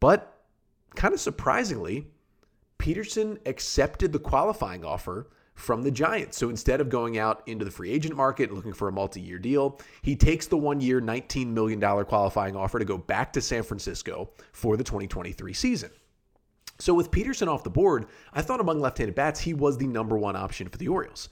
But 0.00 0.42
kind 0.96 1.14
of 1.14 1.20
surprisingly, 1.20 2.08
Pederson 2.80 3.38
accepted 3.46 4.12
the 4.12 4.18
qualifying 4.18 4.84
offer 4.84 5.28
from 5.54 5.82
the 5.82 5.90
Giants. 5.90 6.36
So 6.38 6.48
instead 6.48 6.80
of 6.80 6.88
going 6.88 7.18
out 7.18 7.42
into 7.46 7.64
the 7.64 7.70
free 7.70 7.90
agent 7.90 8.16
market 8.16 8.48
and 8.48 8.56
looking 8.56 8.72
for 8.72 8.88
a 8.88 8.92
multi 8.92 9.20
year 9.20 9.38
deal, 9.38 9.80
he 10.02 10.16
takes 10.16 10.46
the 10.46 10.56
one 10.56 10.80
year, 10.80 11.00
$19 11.00 11.48
million 11.48 11.80
qualifying 12.04 12.56
offer 12.56 12.78
to 12.78 12.84
go 12.84 12.98
back 12.98 13.32
to 13.34 13.40
San 13.40 13.62
Francisco 13.62 14.30
for 14.52 14.76
the 14.76 14.84
2023 14.84 15.52
season. 15.52 15.90
So 16.78 16.94
with 16.94 17.10
Pederson 17.10 17.48
off 17.48 17.64
the 17.64 17.70
board, 17.70 18.06
I 18.32 18.42
thought 18.42 18.60
among 18.60 18.80
left 18.80 18.98
handed 18.98 19.14
bats, 19.14 19.40
he 19.40 19.54
was 19.54 19.78
the 19.78 19.86
number 19.86 20.16
one 20.16 20.34
option 20.34 20.68
for 20.68 20.78
the 20.78 20.88
Orioles. 20.88 21.28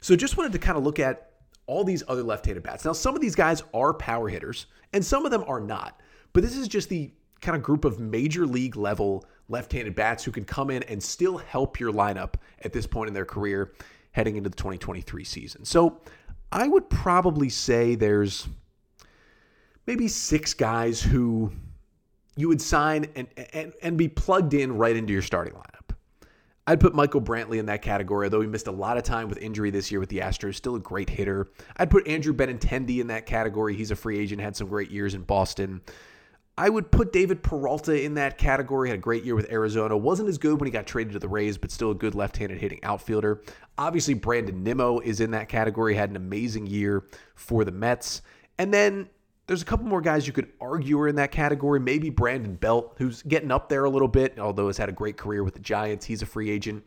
So 0.00 0.16
just 0.16 0.36
wanted 0.36 0.52
to 0.52 0.58
kind 0.58 0.78
of 0.78 0.84
look 0.84 0.98
at 0.98 1.32
all 1.66 1.84
these 1.84 2.02
other 2.08 2.22
left 2.22 2.46
handed 2.46 2.62
bats. 2.62 2.84
Now, 2.84 2.92
some 2.92 3.14
of 3.14 3.20
these 3.20 3.34
guys 3.34 3.62
are 3.72 3.92
power 3.92 4.28
hitters, 4.28 4.66
and 4.92 5.04
some 5.04 5.24
of 5.24 5.30
them 5.30 5.44
are 5.46 5.60
not. 5.60 6.00
But 6.32 6.42
this 6.42 6.56
is 6.56 6.68
just 6.68 6.88
the 6.88 7.10
kind 7.40 7.56
of 7.56 7.62
group 7.62 7.84
of 7.84 7.98
major 7.98 8.46
league 8.46 8.76
level 8.76 9.24
left-handed 9.48 9.94
bats 9.94 10.24
who 10.24 10.30
can 10.30 10.44
come 10.44 10.70
in 10.70 10.82
and 10.84 11.02
still 11.02 11.36
help 11.36 11.78
your 11.78 11.92
lineup 11.92 12.34
at 12.62 12.72
this 12.72 12.86
point 12.86 13.08
in 13.08 13.14
their 13.14 13.24
career 13.24 13.72
heading 14.12 14.36
into 14.36 14.48
the 14.48 14.56
2023 14.56 15.24
season. 15.24 15.64
So 15.64 16.00
I 16.52 16.68
would 16.68 16.88
probably 16.88 17.48
say 17.48 17.94
there's 17.94 18.48
maybe 19.86 20.08
six 20.08 20.54
guys 20.54 21.02
who 21.02 21.52
you 22.36 22.48
would 22.48 22.60
sign 22.60 23.06
and, 23.16 23.28
and, 23.52 23.72
and 23.82 23.98
be 23.98 24.08
plugged 24.08 24.54
in 24.54 24.76
right 24.76 24.96
into 24.96 25.12
your 25.12 25.22
starting 25.22 25.54
lineup. 25.54 25.96
I'd 26.66 26.80
put 26.80 26.94
Michael 26.94 27.20
Brantley 27.20 27.58
in 27.58 27.66
that 27.66 27.82
category, 27.82 28.26
although 28.26 28.40
he 28.40 28.46
missed 28.46 28.68
a 28.68 28.72
lot 28.72 28.96
of 28.96 29.02
time 29.02 29.28
with 29.28 29.36
injury 29.38 29.70
this 29.70 29.90
year 29.90 30.00
with 30.00 30.08
the 30.08 30.18
Astros. 30.18 30.54
Still 30.54 30.76
a 30.76 30.80
great 30.80 31.10
hitter. 31.10 31.48
I'd 31.76 31.90
put 31.90 32.08
Andrew 32.08 32.32
Benintendi 32.32 33.00
in 33.00 33.08
that 33.08 33.26
category. 33.26 33.76
He's 33.76 33.90
a 33.90 33.96
free 33.96 34.18
agent, 34.18 34.40
had 34.40 34.56
some 34.56 34.68
great 34.68 34.90
years 34.90 35.14
in 35.14 35.22
Boston. 35.22 35.82
I 36.56 36.68
would 36.68 36.92
put 36.92 37.12
David 37.12 37.42
Peralta 37.42 38.00
in 38.00 38.14
that 38.14 38.38
category. 38.38 38.88
Had 38.88 38.98
a 38.98 39.02
great 39.02 39.24
year 39.24 39.34
with 39.34 39.50
Arizona. 39.50 39.96
Wasn't 39.96 40.28
as 40.28 40.38
good 40.38 40.60
when 40.60 40.66
he 40.66 40.70
got 40.70 40.86
traded 40.86 41.14
to 41.14 41.18
the 41.18 41.28
Rays, 41.28 41.58
but 41.58 41.72
still 41.72 41.90
a 41.90 41.94
good 41.94 42.14
left-handed 42.14 42.58
hitting 42.58 42.78
outfielder. 42.84 43.42
Obviously, 43.76 44.14
Brandon 44.14 44.62
Nimmo 44.62 45.00
is 45.00 45.20
in 45.20 45.32
that 45.32 45.48
category. 45.48 45.94
Had 45.94 46.10
an 46.10 46.16
amazing 46.16 46.66
year 46.66 47.04
for 47.34 47.64
the 47.64 47.72
Mets. 47.72 48.22
And 48.58 48.72
then 48.72 49.08
there's 49.48 49.62
a 49.62 49.64
couple 49.64 49.86
more 49.86 50.00
guys 50.00 50.28
you 50.28 50.32
could 50.32 50.52
argue 50.60 50.98
are 51.00 51.08
in 51.08 51.16
that 51.16 51.32
category. 51.32 51.80
Maybe 51.80 52.08
Brandon 52.08 52.54
Belt, 52.54 52.94
who's 52.98 53.22
getting 53.22 53.50
up 53.50 53.68
there 53.68 53.84
a 53.84 53.90
little 53.90 54.08
bit, 54.08 54.38
although 54.38 54.68
has 54.68 54.78
had 54.78 54.88
a 54.88 54.92
great 54.92 55.16
career 55.16 55.42
with 55.42 55.54
the 55.54 55.60
Giants. 55.60 56.06
He's 56.06 56.22
a 56.22 56.26
free 56.26 56.50
agent. 56.50 56.84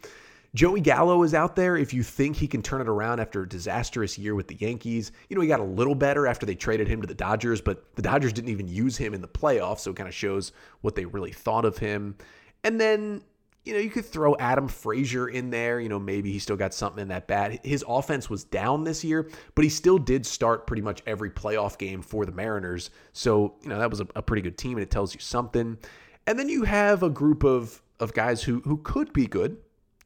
Joey 0.58 0.82
Gallo 0.82 1.22
is 1.22 1.36
out 1.36 1.56
there 1.56 1.78
if 1.78 1.94
you 1.94 2.02
think 2.02 2.36
he 2.36 2.48
can 2.48 2.64
turn 2.64 2.82
it 2.82 2.88
around 2.88 3.20
after 3.20 3.44
a 3.44 3.48
disastrous 3.48 4.18
year 4.18 4.34
with 4.34 4.48
the 4.48 4.56
Yankees. 4.56 5.12
You 5.30 5.36
know, 5.36 5.44
he 5.44 5.48
got 5.48 5.60
a 5.60 5.64
little 5.64 5.94
better 5.94 6.26
after 6.26 6.48
they 6.48 6.56
traded 6.56 6.88
him 6.88 7.00
to 7.00 7.06
the 7.06 7.14
Dodgers, 7.14 7.62
but 7.62 7.96
the 7.96 8.02
Dodgers 8.02 8.34
didn't 8.34 8.50
even 8.50 8.68
use 8.68 8.98
him 8.98 9.14
in 9.14 9.22
the 9.22 9.28
playoffs, 9.28 9.82
so 9.82 9.92
it 9.92 9.98
kind 9.98 10.10
of 10.10 10.16
shows 10.16 10.54
what 10.82 10.96
they 10.96 11.06
really 11.06 11.32
thought 11.32 11.64
of 11.64 11.78
him. 11.78 12.16
And 12.64 12.82
then, 12.82 13.22
you 13.66 13.74
know, 13.74 13.78
you 13.78 13.92
could 13.92 14.06
throw 14.08 14.36
Adam 14.38 14.68
Frazier 14.68 15.28
in 15.28 15.52
there. 15.52 15.80
You 15.80 15.90
know, 15.90 16.00
maybe 16.00 16.32
he 16.32 16.40
still 16.40 16.58
got 16.58 16.74
something 16.74 17.04
in 17.04 17.10
that 17.10 17.28
bat. 17.28 17.64
His 17.64 17.86
offense 17.88 18.28
was 18.28 18.44
down 18.44 18.84
this 18.84 19.04
year, 19.04 19.30
but 19.54 19.64
he 19.64 19.70
still 19.70 20.00
did 20.00 20.26
start 20.26 20.66
pretty 20.66 20.82
much 20.82 21.04
every 21.06 21.30
playoff 21.30 21.78
game 21.78 22.02
for 22.02 22.26
the 22.26 22.32
Mariners. 22.32 22.90
So, 23.14 23.54
you 23.62 23.70
know, 23.70 23.78
that 23.78 23.92
was 23.92 24.00
a, 24.00 24.08
a 24.16 24.24
pretty 24.24 24.42
good 24.42 24.58
team, 24.58 24.80
and 24.80 24.82
it 24.82 24.90
tells 24.90 25.14
you 25.14 25.20
something. 25.20 25.78
And 26.26 26.40
then 26.40 26.50
you 26.50 26.64
have 26.64 27.04
a 27.04 27.12
group 27.12 27.44
of 27.44 27.84
of 28.00 28.14
guys 28.14 28.42
who 28.42 28.62
who 28.62 28.78
could 28.78 29.14
be 29.14 29.28
good 29.28 29.58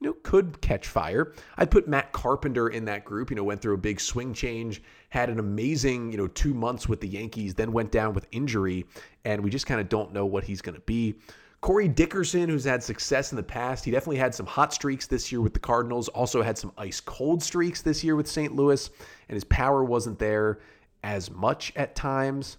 you 0.01 0.07
know, 0.07 0.15
could 0.23 0.59
catch 0.61 0.87
fire. 0.87 1.33
I'd 1.57 1.69
put 1.69 1.87
Matt 1.87 2.11
Carpenter 2.11 2.69
in 2.69 2.85
that 2.85 3.05
group. 3.05 3.29
You 3.29 3.35
know, 3.35 3.43
went 3.43 3.61
through 3.61 3.75
a 3.75 3.77
big 3.77 4.01
swing 4.01 4.33
change, 4.33 4.81
had 5.09 5.29
an 5.29 5.39
amazing, 5.39 6.11
you 6.11 6.17
know, 6.17 6.27
two 6.27 6.55
months 6.55 6.89
with 6.89 6.99
the 6.99 7.07
Yankees, 7.07 7.53
then 7.53 7.71
went 7.71 7.91
down 7.91 8.13
with 8.13 8.27
injury, 8.31 8.85
and 9.23 9.43
we 9.43 9.51
just 9.51 9.67
kind 9.67 9.79
of 9.79 9.89
don't 9.89 10.11
know 10.11 10.25
what 10.25 10.43
he's 10.43 10.61
going 10.61 10.75
to 10.75 10.81
be. 10.81 11.15
Corey 11.61 11.87
Dickerson, 11.87 12.49
who's 12.49 12.63
had 12.63 12.81
success 12.81 13.31
in 13.31 13.35
the 13.35 13.43
past, 13.43 13.85
he 13.85 13.91
definitely 13.91 14.17
had 14.17 14.33
some 14.33 14.47
hot 14.47 14.73
streaks 14.73 15.05
this 15.05 15.31
year 15.31 15.41
with 15.41 15.53
the 15.53 15.59
Cardinals, 15.59 16.07
also 16.09 16.41
had 16.41 16.57
some 16.57 16.71
ice 16.79 16.99
cold 16.99 17.43
streaks 17.43 17.83
this 17.83 18.03
year 18.03 18.15
with 18.15 18.27
St. 18.27 18.55
Louis, 18.55 18.89
and 19.29 19.35
his 19.35 19.43
power 19.43 19.83
wasn't 19.83 20.17
there 20.17 20.59
as 21.03 21.29
much 21.29 21.71
at 21.75 21.93
times. 21.93 22.57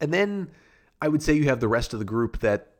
And 0.00 0.12
then 0.12 0.50
I 1.00 1.06
would 1.06 1.22
say 1.22 1.34
you 1.34 1.44
have 1.44 1.60
the 1.60 1.68
rest 1.68 1.92
of 1.92 2.00
the 2.00 2.04
group 2.04 2.40
that 2.40 2.72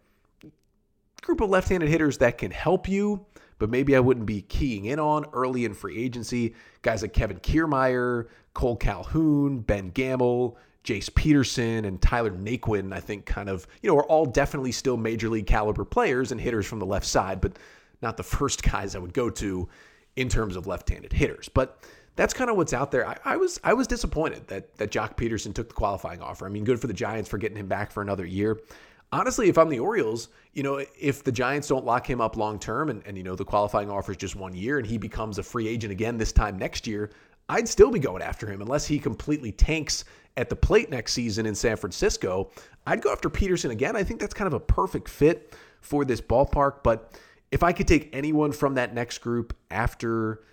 group 1.20 1.40
of 1.40 1.50
left-handed 1.50 1.88
hitters 1.88 2.18
that 2.18 2.36
can 2.36 2.50
help 2.50 2.88
you 2.88 3.24
but 3.62 3.70
maybe 3.70 3.94
I 3.94 4.00
wouldn't 4.00 4.26
be 4.26 4.42
keying 4.42 4.86
in 4.86 4.98
on 4.98 5.24
early 5.32 5.64
in 5.64 5.72
free 5.72 5.96
agency. 5.96 6.56
Guys 6.82 7.00
like 7.00 7.12
Kevin 7.12 7.38
Kiermaier, 7.38 8.26
Cole 8.54 8.74
Calhoun, 8.74 9.60
Ben 9.60 9.90
Gamel, 9.90 10.58
Jace 10.82 11.14
Peterson, 11.14 11.84
and 11.84 12.02
Tyler 12.02 12.32
Naquin, 12.32 12.92
I 12.92 12.98
think 12.98 13.24
kind 13.24 13.48
of, 13.48 13.68
you 13.80 13.88
know, 13.88 13.96
are 13.96 14.06
all 14.06 14.26
definitely 14.26 14.72
still 14.72 14.96
major 14.96 15.28
league 15.28 15.46
caliber 15.46 15.84
players 15.84 16.32
and 16.32 16.40
hitters 16.40 16.66
from 16.66 16.80
the 16.80 16.86
left 16.86 17.06
side, 17.06 17.40
but 17.40 17.56
not 18.02 18.16
the 18.16 18.24
first 18.24 18.62
guys 18.68 18.96
I 18.96 18.98
would 18.98 19.14
go 19.14 19.30
to 19.30 19.68
in 20.16 20.28
terms 20.28 20.56
of 20.56 20.66
left-handed 20.66 21.12
hitters. 21.12 21.48
But 21.48 21.84
that's 22.16 22.34
kind 22.34 22.50
of 22.50 22.56
what's 22.56 22.72
out 22.72 22.90
there. 22.90 23.06
I, 23.06 23.16
I, 23.24 23.36
was 23.36 23.60
I 23.62 23.74
was 23.74 23.86
disappointed 23.86 24.48
that 24.48 24.74
that 24.78 24.90
Joc 24.90 25.16
Pederson 25.16 25.54
took 25.54 25.68
the 25.68 25.74
qualifying 25.74 26.20
offer. 26.20 26.46
I 26.46 26.48
mean, 26.48 26.64
good 26.64 26.80
for 26.80 26.88
the 26.88 26.94
Giants 26.94 27.30
for 27.30 27.38
getting 27.38 27.58
him 27.58 27.68
back 27.68 27.92
for 27.92 28.02
another 28.02 28.26
year 28.26 28.58
honestly, 29.12 29.48
if 29.48 29.58
I'm 29.58 29.68
the 29.68 29.78
Orioles, 29.78 30.28
you 30.54 30.62
know, 30.62 30.84
if 30.98 31.22
the 31.22 31.32
Giants 31.32 31.68
don't 31.68 31.84
lock 31.84 32.08
him 32.08 32.20
up 32.20 32.36
long 32.36 32.58
term 32.58 32.88
and, 32.88 33.02
and, 33.06 33.16
you 33.16 33.22
know, 33.22 33.36
the 33.36 33.44
qualifying 33.44 33.90
offer 33.90 34.12
is 34.12 34.18
just 34.18 34.34
one 34.34 34.54
year 34.54 34.78
and 34.78 34.86
he 34.86 34.98
becomes 34.98 35.38
a 35.38 35.42
free 35.42 35.68
agent 35.68 35.92
again 35.92 36.16
this 36.16 36.32
time 36.32 36.58
next 36.58 36.86
year, 36.86 37.10
I'd 37.48 37.68
still 37.68 37.90
be 37.90 37.98
going 37.98 38.22
after 38.22 38.50
him 38.50 38.62
unless 38.62 38.86
he 38.86 38.98
completely 38.98 39.52
tanks 39.52 40.04
at 40.36 40.48
the 40.48 40.56
plate 40.56 40.90
next 40.90 41.12
season 41.12 41.44
in 41.44 41.54
San 41.54 41.76
Francisco. 41.76 42.50
I'd 42.86 43.02
go 43.02 43.12
after 43.12 43.28
Pederson 43.28 43.70
again. 43.70 43.96
I 43.96 44.02
think 44.02 44.20
that's 44.20 44.34
kind 44.34 44.46
of 44.46 44.54
a 44.54 44.60
perfect 44.60 45.08
fit 45.08 45.54
for 45.80 46.04
this 46.04 46.20
ballpark. 46.20 46.82
But 46.82 47.12
if 47.50 47.62
I 47.62 47.72
could 47.72 47.86
take 47.86 48.08
anyone 48.14 48.52
from 48.52 48.74
that 48.76 48.94
next 48.94 49.18
group 49.18 49.54
after 49.70 50.44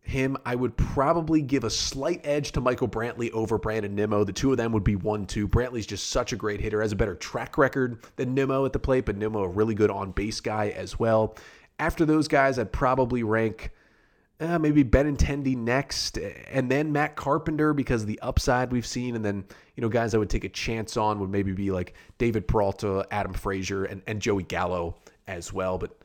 him, 0.00 0.36
I 0.44 0.54
would 0.54 0.76
probably 0.76 1.42
give 1.42 1.64
a 1.64 1.70
slight 1.70 2.22
edge 2.24 2.52
to 2.52 2.60
Michael 2.60 2.88
Brantley 2.88 3.30
over 3.32 3.58
Brandon 3.58 3.94
Nimmo. 3.94 4.24
The 4.24 4.32
two 4.32 4.50
of 4.50 4.56
them 4.56 4.72
would 4.72 4.84
be 4.84 4.96
one 4.96 5.26
two. 5.26 5.46
Brantley's 5.46 5.86
just 5.86 6.08
such 6.08 6.32
a 6.32 6.36
great 6.36 6.60
hitter, 6.60 6.80
has 6.80 6.92
a 6.92 6.96
better 6.96 7.14
track 7.14 7.58
record 7.58 8.02
than 8.16 8.34
Nimmo 8.34 8.64
at 8.64 8.72
the 8.72 8.78
plate, 8.78 9.04
but 9.04 9.16
Nimmo 9.16 9.42
a 9.42 9.48
really 9.48 9.74
good 9.74 9.90
on 9.90 10.12
base 10.12 10.40
guy 10.40 10.70
as 10.70 10.98
well. 10.98 11.36
After 11.78 12.04
those 12.04 12.26
guys, 12.26 12.58
I'd 12.58 12.72
probably 12.72 13.22
rank 13.22 13.70
uh, 14.40 14.58
maybe 14.58 14.84
Benintendi 14.84 15.56
next, 15.56 16.16
and 16.16 16.70
then 16.70 16.92
Matt 16.92 17.16
Carpenter 17.16 17.74
because 17.74 18.06
the 18.06 18.20
upside 18.20 18.70
we've 18.70 18.86
seen, 18.86 19.16
and 19.16 19.24
then 19.24 19.44
you 19.74 19.82
know 19.82 19.88
guys 19.88 20.14
I 20.14 20.18
would 20.18 20.30
take 20.30 20.44
a 20.44 20.48
chance 20.48 20.96
on 20.96 21.18
would 21.18 21.30
maybe 21.30 21.52
be 21.52 21.70
like 21.70 21.94
David 22.18 22.46
Peralta, 22.46 23.06
Adam 23.10 23.32
Frazier, 23.32 23.84
and, 23.84 24.00
and 24.06 24.22
Joey 24.22 24.44
Gallo 24.44 24.96
as 25.26 25.52
well. 25.52 25.76
But 25.76 25.98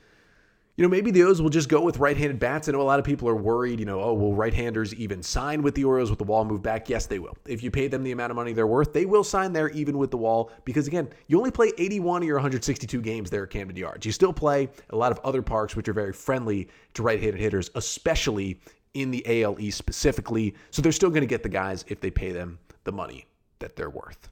you 0.75 0.81
know, 0.81 0.89
maybe 0.89 1.11
the 1.11 1.21
O's 1.23 1.39
will 1.39 1.51
just 1.51 1.69
go 1.69 1.81
with 1.81 1.97
right-handed 1.97 2.39
bats. 2.39 2.67
I 2.67 2.71
know 2.71 2.81
a 2.81 2.83
lot 2.83 2.97
of 2.97 3.05
people 3.05 3.29
are 3.29 3.35
worried, 3.35 3.79
you 3.79 3.85
know, 3.85 4.01
oh, 4.01 4.13
will 4.13 4.33
right-handers 4.33 4.95
even 4.95 5.21
sign 5.21 5.61
with 5.61 5.75
the 5.75 5.83
Orioles 5.83 6.09
with 6.09 6.17
the 6.17 6.25
wall 6.25 6.45
moved 6.45 6.63
back? 6.63 6.89
Yes, 6.89 7.05
they 7.05 7.19
will. 7.19 7.37
If 7.45 7.61
you 7.61 7.69
pay 7.69 7.87
them 7.87 8.01
the 8.01 8.11
amount 8.11 8.31
of 8.31 8.35
money 8.35 8.53
they're 8.53 8.65
worth, 8.65 8.91
they 8.91 9.05
will 9.05 9.23
sign 9.23 9.53
there 9.53 9.69
even 9.69 9.99
with 9.99 10.09
the 10.09 10.17
wall 10.17 10.51
because 10.65 10.87
again, 10.87 11.09
you 11.27 11.37
only 11.37 11.51
play 11.51 11.71
81 11.77 12.23
of 12.23 12.27
your 12.27 12.37
162 12.37 13.01
games 13.01 13.29
there 13.29 13.43
at 13.43 13.51
Camden 13.51 13.77
Yards. 13.77 14.03
You 14.03 14.11
still 14.11 14.33
play 14.33 14.67
a 14.89 14.95
lot 14.95 15.11
of 15.11 15.19
other 15.23 15.43
parks 15.43 15.75
which 15.75 15.87
are 15.87 15.93
very 15.93 16.13
friendly 16.13 16.67
to 16.95 17.03
right-handed 17.03 17.39
hitters, 17.39 17.69
especially 17.75 18.59
in 18.95 19.11
the 19.11 19.43
AL 19.43 19.59
East 19.59 19.77
specifically. 19.77 20.55
So 20.71 20.81
they're 20.81 20.91
still 20.91 21.11
going 21.11 21.21
to 21.21 21.27
get 21.27 21.43
the 21.43 21.49
guys 21.49 21.85
if 21.87 21.99
they 21.99 22.09
pay 22.09 22.31
them 22.31 22.57
the 22.83 22.91
money 22.91 23.27
that 23.59 23.75
they're 23.75 23.91
worth. 23.91 24.29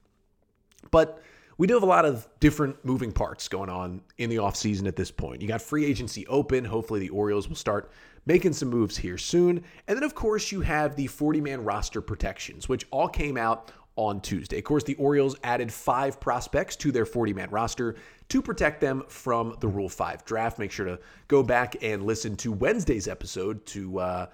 But 0.89 1.21
we 1.57 1.67
do 1.67 1.73
have 1.73 1.83
a 1.83 1.87
lot 1.87 2.05
of 2.05 2.27
different 2.39 2.83
moving 2.83 3.11
parts 3.11 3.47
going 3.47 3.69
on 3.69 4.01
in 4.17 4.29
the 4.29 4.37
offseason 4.37 4.87
at 4.87 4.95
this 4.95 5.11
point. 5.11 5.41
You 5.41 5.47
got 5.47 5.61
free 5.61 5.85
agency 5.85 6.25
open. 6.27 6.65
Hopefully, 6.65 6.99
the 6.99 7.09
Orioles 7.09 7.47
will 7.47 7.55
start 7.55 7.91
making 8.25 8.53
some 8.53 8.69
moves 8.69 8.97
here 8.97 9.17
soon. 9.17 9.63
And 9.87 9.97
then, 9.97 10.03
of 10.03 10.15
course, 10.15 10.51
you 10.51 10.61
have 10.61 10.95
the 10.95 11.07
40 11.07 11.41
man 11.41 11.63
roster 11.63 12.01
protections, 12.01 12.69
which 12.69 12.85
all 12.91 13.07
came 13.07 13.37
out 13.37 13.71
on 13.95 14.21
Tuesday. 14.21 14.57
Of 14.57 14.63
course, 14.63 14.83
the 14.83 14.95
Orioles 14.95 15.35
added 15.43 15.71
five 15.71 16.19
prospects 16.19 16.75
to 16.77 16.91
their 16.91 17.05
40 17.05 17.33
man 17.33 17.49
roster 17.49 17.95
to 18.29 18.41
protect 18.41 18.79
them 18.79 19.03
from 19.07 19.57
the 19.59 19.67
Rule 19.67 19.89
5 19.89 20.23
draft. 20.23 20.59
Make 20.59 20.71
sure 20.71 20.85
to 20.85 20.99
go 21.27 21.43
back 21.43 21.75
and 21.81 22.03
listen 22.03 22.35
to 22.37 22.51
Wednesday's 22.51 23.07
episode 23.07 23.65
to 23.67 23.99
uh, 23.99 24.25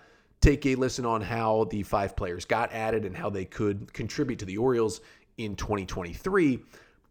take 0.42 0.66
a 0.66 0.76
listen 0.76 1.06
on 1.06 1.22
how 1.22 1.66
the 1.66 1.84
five 1.84 2.16
players 2.16 2.46
got 2.46 2.72
added 2.72 3.06
and 3.06 3.18
how 3.18 3.30
they 3.30 3.46
could 3.46 3.92
contribute 3.94 4.40
to 4.40 4.46
the 4.46 4.58
Orioles 4.58 5.02
in 5.38 5.56
2023. 5.56 6.60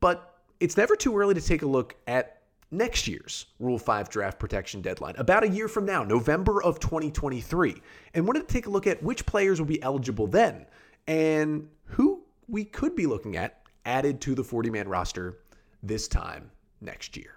But 0.01 0.35
it's 0.61 0.77
never 0.77 0.97
too 0.97 1.17
early 1.17 1.35
to 1.35 1.41
take 1.41 1.63
a 1.63 1.67
look 1.67 1.95
at 2.07 2.43
next 2.71 3.07
year's 3.07 3.47
Rule 3.59 3.79
5 3.79 4.09
draft 4.09 4.39
protection 4.39 4.81
deadline, 4.81 5.15
about 5.19 5.45
a 5.45 5.49
year 5.49 5.69
from 5.69 5.85
now, 5.85 6.03
November 6.03 6.63
of 6.63 6.81
2023, 6.81 7.77
and 8.15 8.27
wanted 8.27 8.49
to 8.49 8.53
take 8.53 8.67
a 8.67 8.71
look 8.71 8.87
at 8.87 9.03
which 9.03 9.27
players 9.27 9.61
will 9.61 9.67
be 9.67 9.83
eligible 9.83 10.27
then 10.27 10.67
and 11.07 11.69
who 11.85 12.23
we 12.49 12.65
could 12.65 12.97
be 12.97 13.07
looking 13.07 13.37
at 13.37 13.63
added 13.85 14.21
to 14.21 14.35
the 14.35 14.45
40 14.45 14.71
man 14.71 14.89
roster 14.89 15.39
this 15.83 16.09
time 16.09 16.51
next 16.81 17.17
year. 17.17 17.37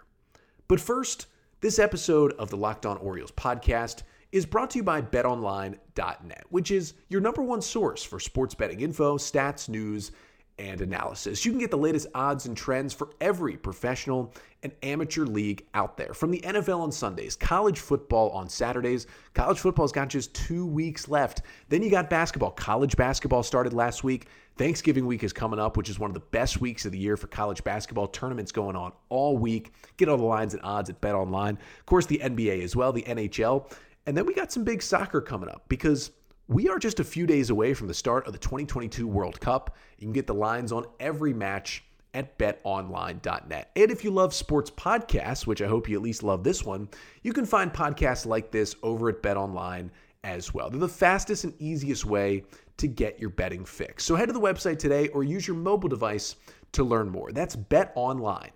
But 0.68 0.80
first, 0.80 1.28
this 1.62 1.80
episode 1.80 2.34
of 2.34 2.50
the 2.50 2.58
Locked 2.58 2.86
On 2.86 2.98
Orioles 2.98 3.32
podcast 3.32 4.04
is 4.32 4.46
brought 4.46 4.70
to 4.72 4.78
you 4.78 4.84
by 4.84 5.01
betonline.net, 5.01 6.46
which 6.50 6.72
is 6.72 6.94
your 7.10 7.22
number 7.22 7.42
one 7.42 7.62
source 7.62 8.04
for 8.04 8.20
sports 8.20 8.54
betting 8.56 8.82
info, 8.82 9.18
stats, 9.18 9.68
news, 9.70 10.12
and 10.60 10.82
analysis. 10.82 11.46
You 11.46 11.51
can 11.51 11.60
get 11.60 11.72
the 11.72 11.78
latest 11.78 12.08
odds 12.13 12.46
and 12.46 12.56
trends 12.56 12.94
for 12.94 13.10
every 13.22 13.56
professional 13.56 14.34
and 14.62 14.74
amateur 14.84 15.25
league 15.25 15.66
out 15.74 15.96
there. 15.98 16.13
From 16.13 16.32
the 16.32 16.42
NFL 16.42 16.82
on 16.82 16.92
Sundays, 16.92 17.36
college 17.36 17.80
football 17.80 18.30
on 18.32 18.50
Saturdays. 18.50 19.08
College 19.34 19.58
football's 19.58 19.94
got 19.94 20.10
just 20.10 20.36
two 20.36 20.66
weeks 20.66 21.08
left. 21.08 21.44
Then 21.70 21.82
you 21.82 21.89
got 21.89 22.10
basketball. 22.10 22.51
College 22.51 22.98
basketball 22.98 23.42
started 23.42 23.74
last 23.74 24.04
week. 24.04 24.28
Thanksgiving 24.58 25.06
week 25.06 25.24
is 25.24 25.32
coming 25.32 25.60
up, 25.60 25.78
which 25.78 25.89
is 25.89 25.98
one 25.98 26.10
of 26.10 26.13
the 26.13 26.20
best 26.20 26.60
weeks 26.60 26.86
of 26.86 26.92
the 26.92 26.98
year 26.98 27.16
for 27.16 27.28
college 27.28 27.63
basketball. 27.63 28.08
Tournaments 28.08 28.51
going 28.51 28.75
on 28.75 28.92
all 29.08 29.38
week. 29.38 29.72
Get 29.96 30.10
all 30.10 30.18
the 30.18 30.24
lines 30.24 30.54
and 30.54 30.62
odds 30.63 30.89
at 30.89 31.00
Bet 31.00 31.16
Online. 31.16 31.58
Of 31.80 31.86
course, 31.86 32.06
the 32.06 32.20
NBA 32.22 32.62
as 32.62 32.75
well, 32.75 32.92
the 32.92 33.04
NHL. 33.04 33.72
And 34.06 34.18
then 34.18 34.25
we 34.25 34.34
got 34.34 34.51
some 34.51 34.66
big 34.66 34.82
soccer 34.82 35.22
coming 35.22 35.50
up 35.50 35.63
because 35.70 36.12
we 36.50 36.68
are 36.68 36.79
just 36.79 37.00
a 37.00 37.03
few 37.03 37.27
days 37.27 37.51
away 37.51 37.75
from 37.75 37.88
the 37.88 37.94
start 37.94 38.25
of 38.25 38.34
the 38.34 38.39
2022 38.39 39.08
World 39.08 39.39
Cup. 39.39 39.77
You 40.00 40.08
can 40.08 40.13
get 40.13 40.25
the 40.25 40.34
lines 40.34 40.72
on 40.72 40.84
every 41.00 41.32
match 41.32 41.84
at 42.15 42.39
betonline.net. 42.39 43.70
And 43.75 43.91
if 43.91 44.03
you 44.03 44.10
love 44.10 44.34
sports 44.34 44.72
podcasts, 44.72 45.46
which 45.46 45.62
I 45.62 45.68
hope 45.68 45.88
you 45.88 45.96
at 45.96 46.01
least 46.01 46.24
love 46.24 46.44
this 46.44 46.65
one, 46.65 46.89
you 47.22 47.34
can 47.34 47.46
find 47.46 47.72
podcasts 47.72 48.25
like 48.25 48.50
this 48.50 48.75
over 48.82 49.10
at 49.10 49.22
betonline 49.22 49.91
as 50.24 50.51
well. 50.51 50.72
They're 50.72 50.79
the 50.79 50.89
fastest 50.89 51.44
and 51.44 51.53
easiest 51.62 52.03
way 52.03 52.44
to 52.77 52.88
get 52.88 53.20
your 53.20 53.29
betting 53.29 53.63
fix. 53.63 54.03
So 54.03 54.15
head 54.15 54.25
to 54.25 54.34
the 54.34 54.39
website 54.39 54.79
today 54.79 55.10
or 55.10 55.24
use 55.24 55.48
your 55.48 55.56
mobile 55.56 55.88
device 55.88 56.36
to 56.72 56.84
learn 56.84 57.10
more. 57.10 57.32
That's 57.32 57.56
betonline, 57.56 58.53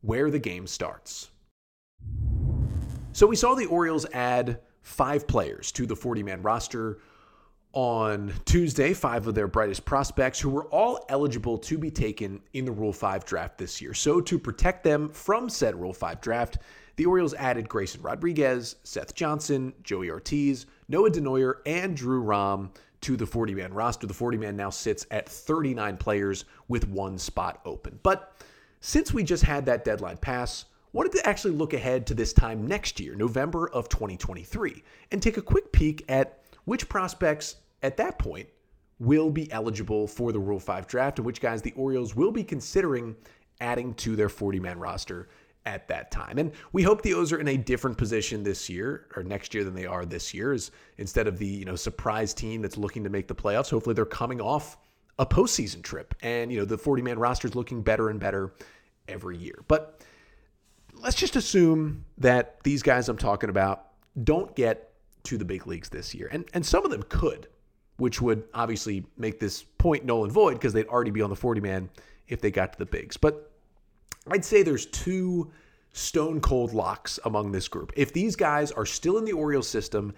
where 0.00 0.32
the 0.32 0.40
game 0.40 0.66
starts. 0.66 1.30
So 3.12 3.24
we 3.24 3.36
saw 3.36 3.54
the 3.54 3.66
Orioles 3.66 4.04
add 4.12 4.58
five 4.82 5.28
players 5.28 5.70
to 5.72 5.86
the 5.86 5.94
40 5.94 6.24
man 6.24 6.42
roster 6.42 6.98
on 7.76 8.32
Tuesday, 8.46 8.94
five 8.94 9.26
of 9.26 9.34
their 9.34 9.46
brightest 9.46 9.84
prospects 9.84 10.40
who 10.40 10.48
were 10.48 10.64
all 10.68 11.04
eligible 11.10 11.58
to 11.58 11.76
be 11.76 11.90
taken 11.90 12.40
in 12.54 12.64
the 12.64 12.72
Rule 12.72 12.90
5 12.92 13.26
draft 13.26 13.58
this 13.58 13.82
year. 13.82 13.92
So, 13.92 14.18
to 14.22 14.38
protect 14.38 14.82
them 14.82 15.10
from 15.10 15.50
said 15.50 15.78
Rule 15.78 15.92
5 15.92 16.22
draft, 16.22 16.56
the 16.96 17.04
Orioles 17.04 17.34
added 17.34 17.68
Grayson 17.68 18.00
Rodriguez, 18.00 18.76
Seth 18.82 19.14
Johnson, 19.14 19.74
Joey 19.82 20.08
Ortiz, 20.08 20.64
Noah 20.88 21.10
Denoyer, 21.10 21.56
and 21.66 21.94
Drew 21.94 22.22
Rom 22.22 22.72
to 23.02 23.14
the 23.14 23.26
40 23.26 23.54
man 23.54 23.74
roster. 23.74 24.06
The 24.06 24.14
40 24.14 24.38
man 24.38 24.56
now 24.56 24.70
sits 24.70 25.06
at 25.10 25.28
39 25.28 25.98
players 25.98 26.46
with 26.68 26.88
one 26.88 27.18
spot 27.18 27.60
open. 27.66 28.00
But 28.02 28.40
since 28.80 29.12
we 29.12 29.22
just 29.22 29.42
had 29.42 29.66
that 29.66 29.84
deadline 29.84 30.16
pass, 30.16 30.64
wanted 30.94 31.12
to 31.12 31.26
actually 31.28 31.52
look 31.52 31.74
ahead 31.74 32.06
to 32.06 32.14
this 32.14 32.32
time 32.32 32.66
next 32.66 32.98
year, 32.98 33.14
November 33.14 33.68
of 33.68 33.90
2023, 33.90 34.82
and 35.12 35.22
take 35.22 35.36
a 35.36 35.42
quick 35.42 35.72
peek 35.72 36.06
at 36.08 36.40
which 36.64 36.88
prospects 36.88 37.56
at 37.82 37.96
that 37.96 38.18
point 38.18 38.48
will 38.98 39.30
be 39.30 39.50
eligible 39.52 40.06
for 40.06 40.32
the 40.32 40.38
Rule 40.38 40.58
5 40.58 40.86
draft 40.86 41.18
and 41.18 41.26
which 41.26 41.40
guys 41.40 41.62
the 41.62 41.72
Orioles 41.72 42.14
will 42.14 42.32
be 42.32 42.42
considering 42.42 43.14
adding 43.60 43.94
to 43.94 44.16
their 44.16 44.28
40 44.28 44.60
man 44.60 44.78
roster 44.78 45.28
at 45.66 45.88
that 45.88 46.10
time. 46.10 46.38
And 46.38 46.52
we 46.72 46.82
hope 46.82 47.02
the 47.02 47.12
O's 47.14 47.32
are 47.32 47.40
in 47.40 47.48
a 47.48 47.56
different 47.56 47.98
position 47.98 48.42
this 48.42 48.70
year 48.70 49.06
or 49.16 49.22
next 49.24 49.52
year 49.52 49.64
than 49.64 49.74
they 49.74 49.84
are 49.84 50.06
this 50.06 50.32
year. 50.32 50.52
Is 50.52 50.70
instead 50.96 51.26
of 51.26 51.38
the 51.38 51.46
you 51.46 51.64
know 51.64 51.74
surprise 51.74 52.32
team 52.32 52.62
that's 52.62 52.78
looking 52.78 53.04
to 53.04 53.10
make 53.10 53.26
the 53.26 53.34
playoffs, 53.34 53.70
hopefully 53.70 53.94
they're 53.94 54.06
coming 54.06 54.40
off 54.40 54.78
a 55.18 55.26
postseason 55.26 55.82
trip, 55.82 56.14
and 56.22 56.52
you 56.52 56.58
know 56.58 56.64
the 56.64 56.78
40 56.78 57.02
man 57.02 57.18
roster 57.18 57.48
is 57.48 57.54
looking 57.54 57.82
better 57.82 58.08
and 58.08 58.20
better 58.20 58.54
every 59.08 59.36
year. 59.36 59.64
But 59.66 60.02
let's 60.94 61.16
just 61.16 61.36
assume 61.36 62.04
that 62.18 62.62
these 62.62 62.82
guys 62.82 63.08
I'm 63.08 63.18
talking 63.18 63.50
about 63.50 63.88
don't 64.22 64.54
get 64.54 64.92
to 65.24 65.36
the 65.36 65.44
big 65.44 65.66
leagues 65.66 65.88
this 65.88 66.14
year, 66.14 66.28
and 66.30 66.44
and 66.54 66.64
some 66.64 66.84
of 66.84 66.92
them 66.92 67.02
could 67.08 67.48
which 67.96 68.20
would 68.20 68.44
obviously 68.54 69.04
make 69.16 69.40
this 69.40 69.62
point 69.62 70.04
null 70.04 70.24
and 70.24 70.32
void 70.32 70.54
because 70.54 70.72
they'd 70.72 70.86
already 70.88 71.10
be 71.10 71.22
on 71.22 71.30
the 71.30 71.36
40 71.36 71.60
man 71.60 71.88
if 72.28 72.40
they 72.40 72.50
got 72.50 72.72
to 72.72 72.78
the 72.78 72.86
bigs. 72.86 73.16
But 73.16 73.50
I'd 74.28 74.44
say 74.44 74.62
there's 74.62 74.86
two 74.86 75.50
stone 75.92 76.40
cold 76.40 76.74
locks 76.74 77.18
among 77.24 77.52
this 77.52 77.68
group. 77.68 77.92
If 77.96 78.12
these 78.12 78.36
guys 78.36 78.72
are 78.72 78.86
still 78.86 79.18
in 79.18 79.24
the 79.24 79.32
Orioles 79.32 79.68
system 79.68 80.14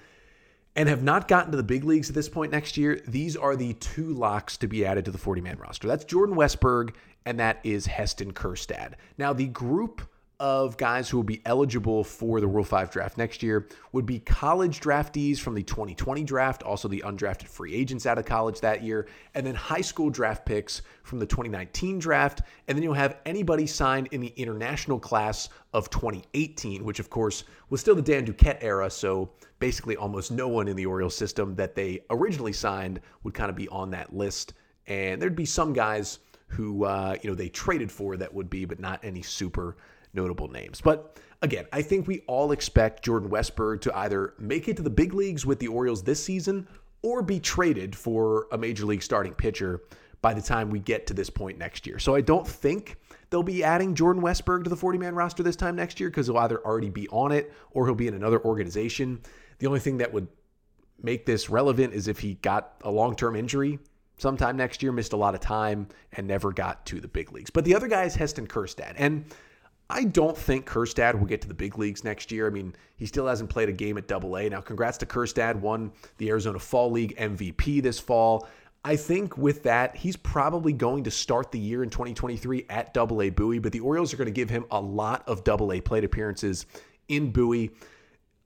and 0.74 0.88
have 0.88 1.02
not 1.02 1.28
gotten 1.28 1.50
to 1.52 1.56
the 1.56 1.62
big 1.62 1.84
leagues 1.84 2.08
at 2.08 2.14
this 2.14 2.28
point 2.28 2.52
next 2.52 2.76
year, 2.76 3.00
these 3.06 3.36
are 3.36 3.54
the 3.54 3.74
two 3.74 4.12
locks 4.12 4.56
to 4.58 4.66
be 4.66 4.84
added 4.84 5.04
to 5.04 5.10
the 5.10 5.18
40 5.18 5.40
man 5.40 5.58
roster. 5.58 5.86
That's 5.86 6.04
Jordan 6.04 6.34
Westburg 6.34 6.94
and 7.28 7.38
that 7.40 7.60
is 7.62 7.84
Heston 7.84 8.32
Kjerstad. 8.32 8.94
Now, 9.18 9.34
the 9.34 9.48
group 9.48 10.00
of 10.40 10.76
guys 10.76 11.08
who 11.08 11.16
will 11.16 11.24
be 11.24 11.42
eligible 11.44 12.04
for 12.04 12.40
the 12.40 12.46
Rule 12.46 12.62
5 12.62 12.90
draft 12.90 13.18
next 13.18 13.42
year 13.42 13.66
would 13.92 14.06
be 14.06 14.20
college 14.20 14.80
draftees 14.80 15.38
from 15.38 15.54
the 15.54 15.64
2020 15.64 16.22
draft, 16.22 16.62
also 16.62 16.86
the 16.86 17.02
undrafted 17.04 17.48
free 17.48 17.74
agents 17.74 18.06
out 18.06 18.18
of 18.18 18.24
college 18.24 18.60
that 18.60 18.82
year, 18.82 19.08
and 19.34 19.44
then 19.44 19.56
high 19.56 19.80
school 19.80 20.10
draft 20.10 20.46
picks 20.46 20.82
from 21.02 21.18
the 21.18 21.26
2019 21.26 21.98
draft. 21.98 22.42
And 22.68 22.78
then 22.78 22.84
you'll 22.84 22.94
have 22.94 23.16
anybody 23.26 23.66
signed 23.66 24.08
in 24.12 24.20
the 24.20 24.32
international 24.36 25.00
class 25.00 25.48
of 25.72 25.90
2018, 25.90 26.84
which 26.84 27.00
of 27.00 27.10
course 27.10 27.42
was 27.70 27.80
still 27.80 27.96
the 27.96 28.02
Dan 28.02 28.24
Duquette 28.24 28.58
era. 28.60 28.88
So 28.90 29.30
basically, 29.58 29.96
almost 29.96 30.30
no 30.30 30.46
one 30.46 30.68
in 30.68 30.76
the 30.76 30.86
Orioles 30.86 31.16
system 31.16 31.56
that 31.56 31.74
they 31.74 32.04
originally 32.10 32.52
signed 32.52 33.00
would 33.24 33.34
kind 33.34 33.50
of 33.50 33.56
be 33.56 33.68
on 33.68 33.90
that 33.90 34.14
list. 34.14 34.54
And 34.86 35.20
there'd 35.20 35.34
be 35.34 35.44
some 35.44 35.72
guys 35.72 36.20
who, 36.46 36.84
uh, 36.84 37.16
you 37.22 37.28
know, 37.28 37.34
they 37.34 37.48
traded 37.48 37.90
for 37.90 38.16
that 38.16 38.32
would 38.32 38.48
be, 38.48 38.64
but 38.64 38.78
not 38.80 39.04
any 39.04 39.20
super 39.20 39.76
notable 40.12 40.48
names. 40.48 40.80
But 40.80 41.18
again, 41.42 41.66
I 41.72 41.82
think 41.82 42.06
we 42.06 42.20
all 42.26 42.52
expect 42.52 43.04
Jordan 43.04 43.30
Westburg 43.30 43.80
to 43.82 43.96
either 43.96 44.34
make 44.38 44.68
it 44.68 44.76
to 44.76 44.82
the 44.82 44.90
big 44.90 45.14
leagues 45.14 45.46
with 45.46 45.58
the 45.58 45.68
Orioles 45.68 46.02
this 46.02 46.22
season 46.22 46.68
or 47.02 47.22
be 47.22 47.38
traded 47.40 47.94
for 47.94 48.46
a 48.52 48.58
major 48.58 48.84
league 48.84 49.02
starting 49.02 49.34
pitcher 49.34 49.82
by 50.20 50.34
the 50.34 50.42
time 50.42 50.70
we 50.70 50.80
get 50.80 51.06
to 51.06 51.14
this 51.14 51.30
point 51.30 51.58
next 51.58 51.86
year. 51.86 51.98
So 51.98 52.14
I 52.14 52.20
don't 52.20 52.46
think 52.46 52.96
they'll 53.30 53.42
be 53.42 53.62
adding 53.62 53.94
Jordan 53.94 54.22
Westburg 54.22 54.64
to 54.64 54.70
the 54.70 54.76
40 54.76 54.98
man 54.98 55.14
roster 55.14 55.42
this 55.42 55.56
time 55.56 55.76
next 55.76 56.00
year 56.00 56.10
because 56.10 56.26
he'll 56.26 56.38
either 56.38 56.64
already 56.64 56.90
be 56.90 57.08
on 57.08 57.30
it 57.30 57.52
or 57.70 57.86
he'll 57.86 57.94
be 57.94 58.08
in 58.08 58.14
another 58.14 58.44
organization. 58.44 59.20
The 59.58 59.68
only 59.68 59.80
thing 59.80 59.98
that 59.98 60.12
would 60.12 60.26
make 61.00 61.24
this 61.24 61.48
relevant 61.48 61.94
is 61.94 62.08
if 62.08 62.18
he 62.18 62.34
got 62.34 62.74
a 62.82 62.90
long 62.90 63.14
term 63.14 63.36
injury 63.36 63.78
sometime 64.18 64.56
next 64.56 64.82
year, 64.82 64.92
missed 64.92 65.12
a 65.12 65.16
lot 65.16 65.34
of 65.34 65.40
time, 65.40 65.88
and 66.12 66.26
never 66.26 66.52
got 66.52 66.84
to 66.86 67.00
the 67.00 67.08
big 67.08 67.32
leagues. 67.32 67.50
But 67.50 67.64
the 67.64 67.74
other 67.74 67.88
guy 67.88 68.04
is 68.04 68.14
Heston 68.14 68.46
Kjerstad. 68.46 68.94
And 68.96 69.24
I 69.90 70.04
don't 70.04 70.36
think 70.36 70.68
Kjerstad 70.68 71.18
will 71.18 71.26
get 71.26 71.40
to 71.42 71.48
the 71.48 71.54
big 71.54 71.78
leagues 71.78 72.04
next 72.04 72.30
year. 72.30 72.46
I 72.46 72.50
mean, 72.50 72.74
he 72.96 73.06
still 73.06 73.26
hasn't 73.26 73.48
played 73.48 73.70
a 73.70 73.72
game 73.72 73.96
at 73.96 74.06
Double 74.06 74.36
A. 74.36 74.48
Now, 74.48 74.60
congrats 74.60 74.98
to 74.98 75.06
Kjerstad, 75.06 75.56
won 75.56 75.92
the 76.18 76.28
Arizona 76.28 76.58
Fall 76.58 76.90
League 76.90 77.16
MVP 77.16 77.82
this 77.82 77.98
fall. 77.98 78.46
I 78.84 78.96
think 78.96 79.36
with 79.38 79.62
that, 79.64 79.96
he's 79.96 80.16
probably 80.16 80.72
going 80.72 81.04
to 81.04 81.10
start 81.10 81.50
the 81.50 81.58
year 81.58 81.82
in 81.82 81.90
2023 81.90 82.66
at 82.68 82.92
Double 82.94 83.22
A 83.22 83.30
Bowie, 83.30 83.58
but 83.58 83.72
the 83.72 83.80
Orioles 83.80 84.12
are 84.12 84.16
going 84.16 84.26
to 84.26 84.32
give 84.32 84.50
him 84.50 84.66
a 84.70 84.80
lot 84.80 85.26
of 85.26 85.42
Double 85.42 85.72
A 85.72 85.80
plate 85.80 86.04
appearances 86.04 86.66
in 87.08 87.30
Bowie. 87.30 87.70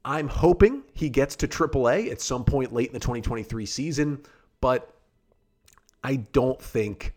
I'm 0.05 0.29
hoping 0.29 0.83
he 0.95 1.11
gets 1.11 1.37
to 1.37 1.49
Triple 1.49 1.89
A 1.89 2.11
at 2.11 2.21
some 2.21 2.45
point 2.45 2.73
late 2.73 2.89
in 2.89 2.93
the 2.93 3.01
2023 3.01 3.67
season, 3.67 4.21
but 4.61 4.95
I 6.03 6.17
don't 6.17 6.61
think 6.61 7.15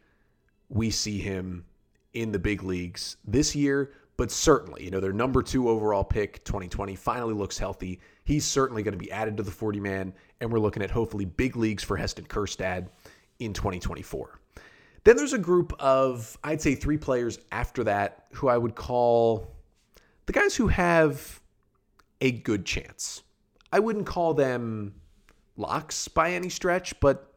we 0.70 0.90
see 0.90 1.20
him 1.20 1.66
in 2.14 2.32
the 2.32 2.40
big 2.40 2.64
leagues 2.64 3.18
this 3.26 3.56
year. 3.56 3.92
But 4.18 4.32
certainly, 4.32 4.86
you 4.86 4.92
know, 4.92 5.00
their 5.00 5.12
number 5.12 5.42
two 5.42 5.70
overall 5.70 6.04
pick, 6.04 6.44
2020, 6.46 6.96
finally 6.96 7.34
looks 7.34 7.58
healthy. 7.58 8.00
He's 8.24 8.46
certainly 8.46 8.82
going 8.82 8.94
to 8.94 8.98
be 8.98 9.12
added 9.12 9.38
to 9.38 9.44
the 9.44 9.52
40 9.52 9.80
man, 9.80 10.14
and 10.40 10.52
we're 10.52 10.60
looking 10.60 10.84
at 10.84 10.92
hopefully 10.92 11.26
big 11.26 11.56
leagues 11.58 11.84
for 11.84 11.98
Heston 11.98 12.26
Kjerstad 12.26 12.88
in 13.40 13.54
2024. 13.54 14.40
Then 15.04 15.18
there's 15.18 15.34
a 15.34 15.38
group 15.38 15.74
of, 15.80 16.38
I'd 16.44 16.62
say, 16.62 16.76
three 16.76 16.98
players 16.98 17.40
after 17.52 17.84
that 17.84 18.26
who 18.34 18.48
I 18.48 18.58
would 18.58 18.76
call 18.76 19.56
the 20.26 20.34
guys 20.34 20.56
who 20.56 20.68
have 20.68 21.42
a 22.22 22.32
good 22.32 22.66
chance. 22.66 23.22
I 23.72 23.80
wouldn't 23.80 24.06
call 24.06 24.34
them 24.34 24.96
locks 25.58 26.08
by 26.08 26.32
any 26.32 26.50
stretch, 26.50 27.00
but 27.00 27.34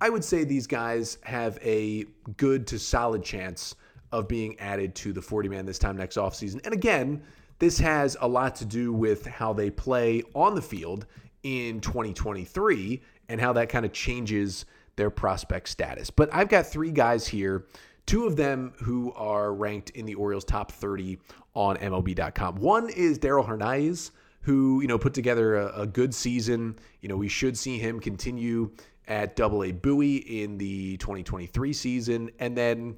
I 0.00 0.10
would 0.10 0.22
say 0.22 0.44
these 0.44 0.66
guys 0.66 1.18
have 1.24 1.58
a 1.62 2.04
good 2.36 2.66
to 2.68 2.78
solid 2.78 3.24
chance 3.24 3.74
of 4.12 4.28
being 4.28 4.58
added 4.58 4.94
to 4.96 5.12
the 5.12 5.22
40 5.22 5.48
man 5.48 5.66
this 5.66 5.78
time 5.78 5.96
next 5.96 6.16
offseason. 6.16 6.64
And 6.64 6.74
again, 6.74 7.22
this 7.58 7.78
has 7.78 8.16
a 8.20 8.28
lot 8.28 8.54
to 8.56 8.64
do 8.64 8.92
with 8.92 9.26
how 9.26 9.52
they 9.52 9.70
play 9.70 10.22
on 10.34 10.54
the 10.54 10.62
field 10.62 11.06
in 11.42 11.80
2023 11.80 13.02
and 13.28 13.40
how 13.40 13.52
that 13.52 13.68
kind 13.68 13.84
of 13.84 13.92
changes 13.92 14.64
their 14.96 15.10
prospect 15.10 15.68
status. 15.68 16.10
But 16.10 16.32
I've 16.32 16.48
got 16.48 16.66
three 16.66 16.90
guys 16.90 17.26
here, 17.26 17.66
two 18.06 18.26
of 18.26 18.36
them 18.36 18.72
who 18.82 19.12
are 19.14 19.52
ranked 19.52 19.90
in 19.90 20.06
the 20.06 20.14
Orioles 20.14 20.44
top 20.44 20.72
30 20.72 21.18
on 21.54 21.76
MLB.com. 21.76 22.56
One 22.56 22.90
is 22.90 23.18
Darell 23.18 23.44
Hernaiz, 23.44 24.10
who, 24.42 24.80
you 24.80 24.88
know, 24.88 24.98
put 24.98 25.14
together 25.14 25.56
a, 25.56 25.82
a 25.82 25.86
good 25.86 26.14
season. 26.14 26.78
You 27.00 27.08
know, 27.08 27.16
we 27.16 27.28
should 27.28 27.56
see 27.56 27.78
him 27.78 28.00
continue 28.00 28.70
at 29.08 29.36
Double 29.36 29.64
A 29.64 29.72
Bowie 29.72 30.16
in 30.42 30.58
the 30.58 30.96
2023 30.98 31.72
season. 31.72 32.30
And 32.38 32.56
then 32.56 32.96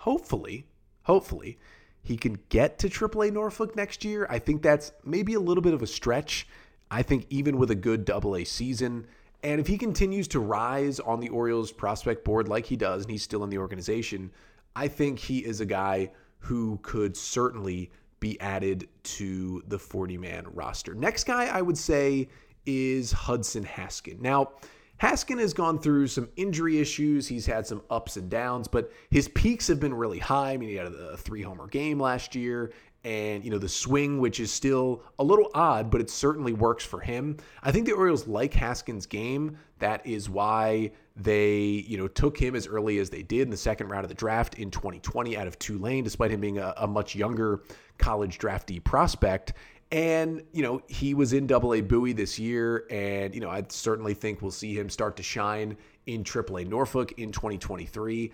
hopefully, 0.00 0.64
hopefully, 1.02 1.58
he 2.02 2.16
can 2.16 2.38
get 2.48 2.78
to 2.78 2.88
AAA 2.88 3.32
Norfolk 3.32 3.76
next 3.76 4.04
year. 4.04 4.26
I 4.30 4.38
think 4.38 4.62
that's 4.62 4.92
maybe 5.04 5.34
a 5.34 5.40
little 5.40 5.62
bit 5.62 5.74
of 5.74 5.82
a 5.82 5.86
stretch. 5.86 6.46
I 6.90 7.02
think 7.02 7.26
even 7.28 7.58
with 7.58 7.70
a 7.70 7.74
good 7.74 8.04
double 8.04 8.34
A 8.36 8.44
season, 8.44 9.06
and 9.42 9.60
if 9.60 9.66
he 9.66 9.76
continues 9.76 10.26
to 10.28 10.40
rise 10.40 11.00
on 11.00 11.20
the 11.20 11.28
Orioles 11.28 11.70
prospect 11.70 12.24
board 12.24 12.48
like 12.48 12.66
he 12.66 12.76
does, 12.76 13.02
and 13.02 13.10
he's 13.10 13.22
still 13.22 13.44
in 13.44 13.50
the 13.50 13.58
organization, 13.58 14.30
I 14.74 14.88
think 14.88 15.18
he 15.18 15.38
is 15.38 15.60
a 15.60 15.66
guy 15.66 16.10
who 16.38 16.78
could 16.82 17.16
certainly 17.16 17.90
be 18.20 18.40
added 18.40 18.88
to 19.02 19.62
the 19.68 19.78
40 19.78 20.16
man 20.16 20.46
roster. 20.52 20.94
Next 20.94 21.24
guy 21.24 21.46
I 21.46 21.60
would 21.60 21.78
say 21.78 22.28
is 22.64 23.12
Hudson 23.12 23.64
Haskin. 23.64 24.20
Now, 24.20 24.52
Haskin 25.00 25.38
has 25.40 25.54
gone 25.54 25.78
through 25.78 26.08
some 26.08 26.28
injury 26.36 26.78
issues. 26.78 27.26
He's 27.26 27.46
had 27.46 27.66
some 27.66 27.82
ups 27.88 28.16
and 28.16 28.28
downs, 28.28 28.68
but 28.68 28.92
his 29.10 29.28
peaks 29.28 29.66
have 29.68 29.80
been 29.80 29.94
really 29.94 30.18
high. 30.18 30.52
I 30.52 30.56
mean, 30.58 30.68
he 30.68 30.74
had 30.74 30.88
a 30.88 31.16
three 31.16 31.40
homer 31.42 31.66
game 31.68 31.98
last 31.98 32.34
year, 32.34 32.72
and 33.02 33.42
you 33.42 33.50
know 33.50 33.58
the 33.58 33.68
swing, 33.68 34.18
which 34.18 34.40
is 34.40 34.52
still 34.52 35.02
a 35.18 35.24
little 35.24 35.50
odd, 35.54 35.90
but 35.90 36.02
it 36.02 36.10
certainly 36.10 36.52
works 36.52 36.84
for 36.84 37.00
him. 37.00 37.38
I 37.62 37.72
think 37.72 37.86
the 37.86 37.92
Orioles 37.92 38.26
like 38.26 38.52
Haskin's 38.52 39.06
game. 39.06 39.56
That 39.78 40.06
is 40.06 40.28
why 40.28 40.92
they 41.16 41.56
you 41.88 41.96
know 41.96 42.08
took 42.08 42.38
him 42.38 42.54
as 42.54 42.66
early 42.66 42.98
as 42.98 43.08
they 43.08 43.22
did 43.22 43.42
in 43.42 43.50
the 43.50 43.56
second 43.56 43.88
round 43.88 44.04
of 44.04 44.10
the 44.10 44.14
draft 44.14 44.58
in 44.58 44.70
2020 44.70 45.34
out 45.34 45.46
of 45.46 45.58
Tulane, 45.58 46.04
despite 46.04 46.30
him 46.30 46.42
being 46.42 46.58
a, 46.58 46.74
a 46.76 46.86
much 46.86 47.14
younger 47.14 47.62
college 47.96 48.38
draftee 48.38 48.84
prospect. 48.84 49.54
And, 49.92 50.42
you 50.52 50.62
know, 50.62 50.82
he 50.86 51.14
was 51.14 51.32
in 51.32 51.46
double 51.46 51.74
A 51.74 51.80
Bowie 51.80 52.12
this 52.12 52.38
year. 52.38 52.86
And, 52.90 53.34
you 53.34 53.40
know, 53.40 53.50
I 53.50 53.64
certainly 53.68 54.14
think 54.14 54.40
we'll 54.40 54.50
see 54.50 54.78
him 54.78 54.88
start 54.88 55.16
to 55.16 55.22
shine 55.22 55.76
in 56.06 56.22
triple 56.22 56.58
A 56.58 56.64
Norfolk 56.64 57.12
in 57.18 57.32
2023. 57.32 58.32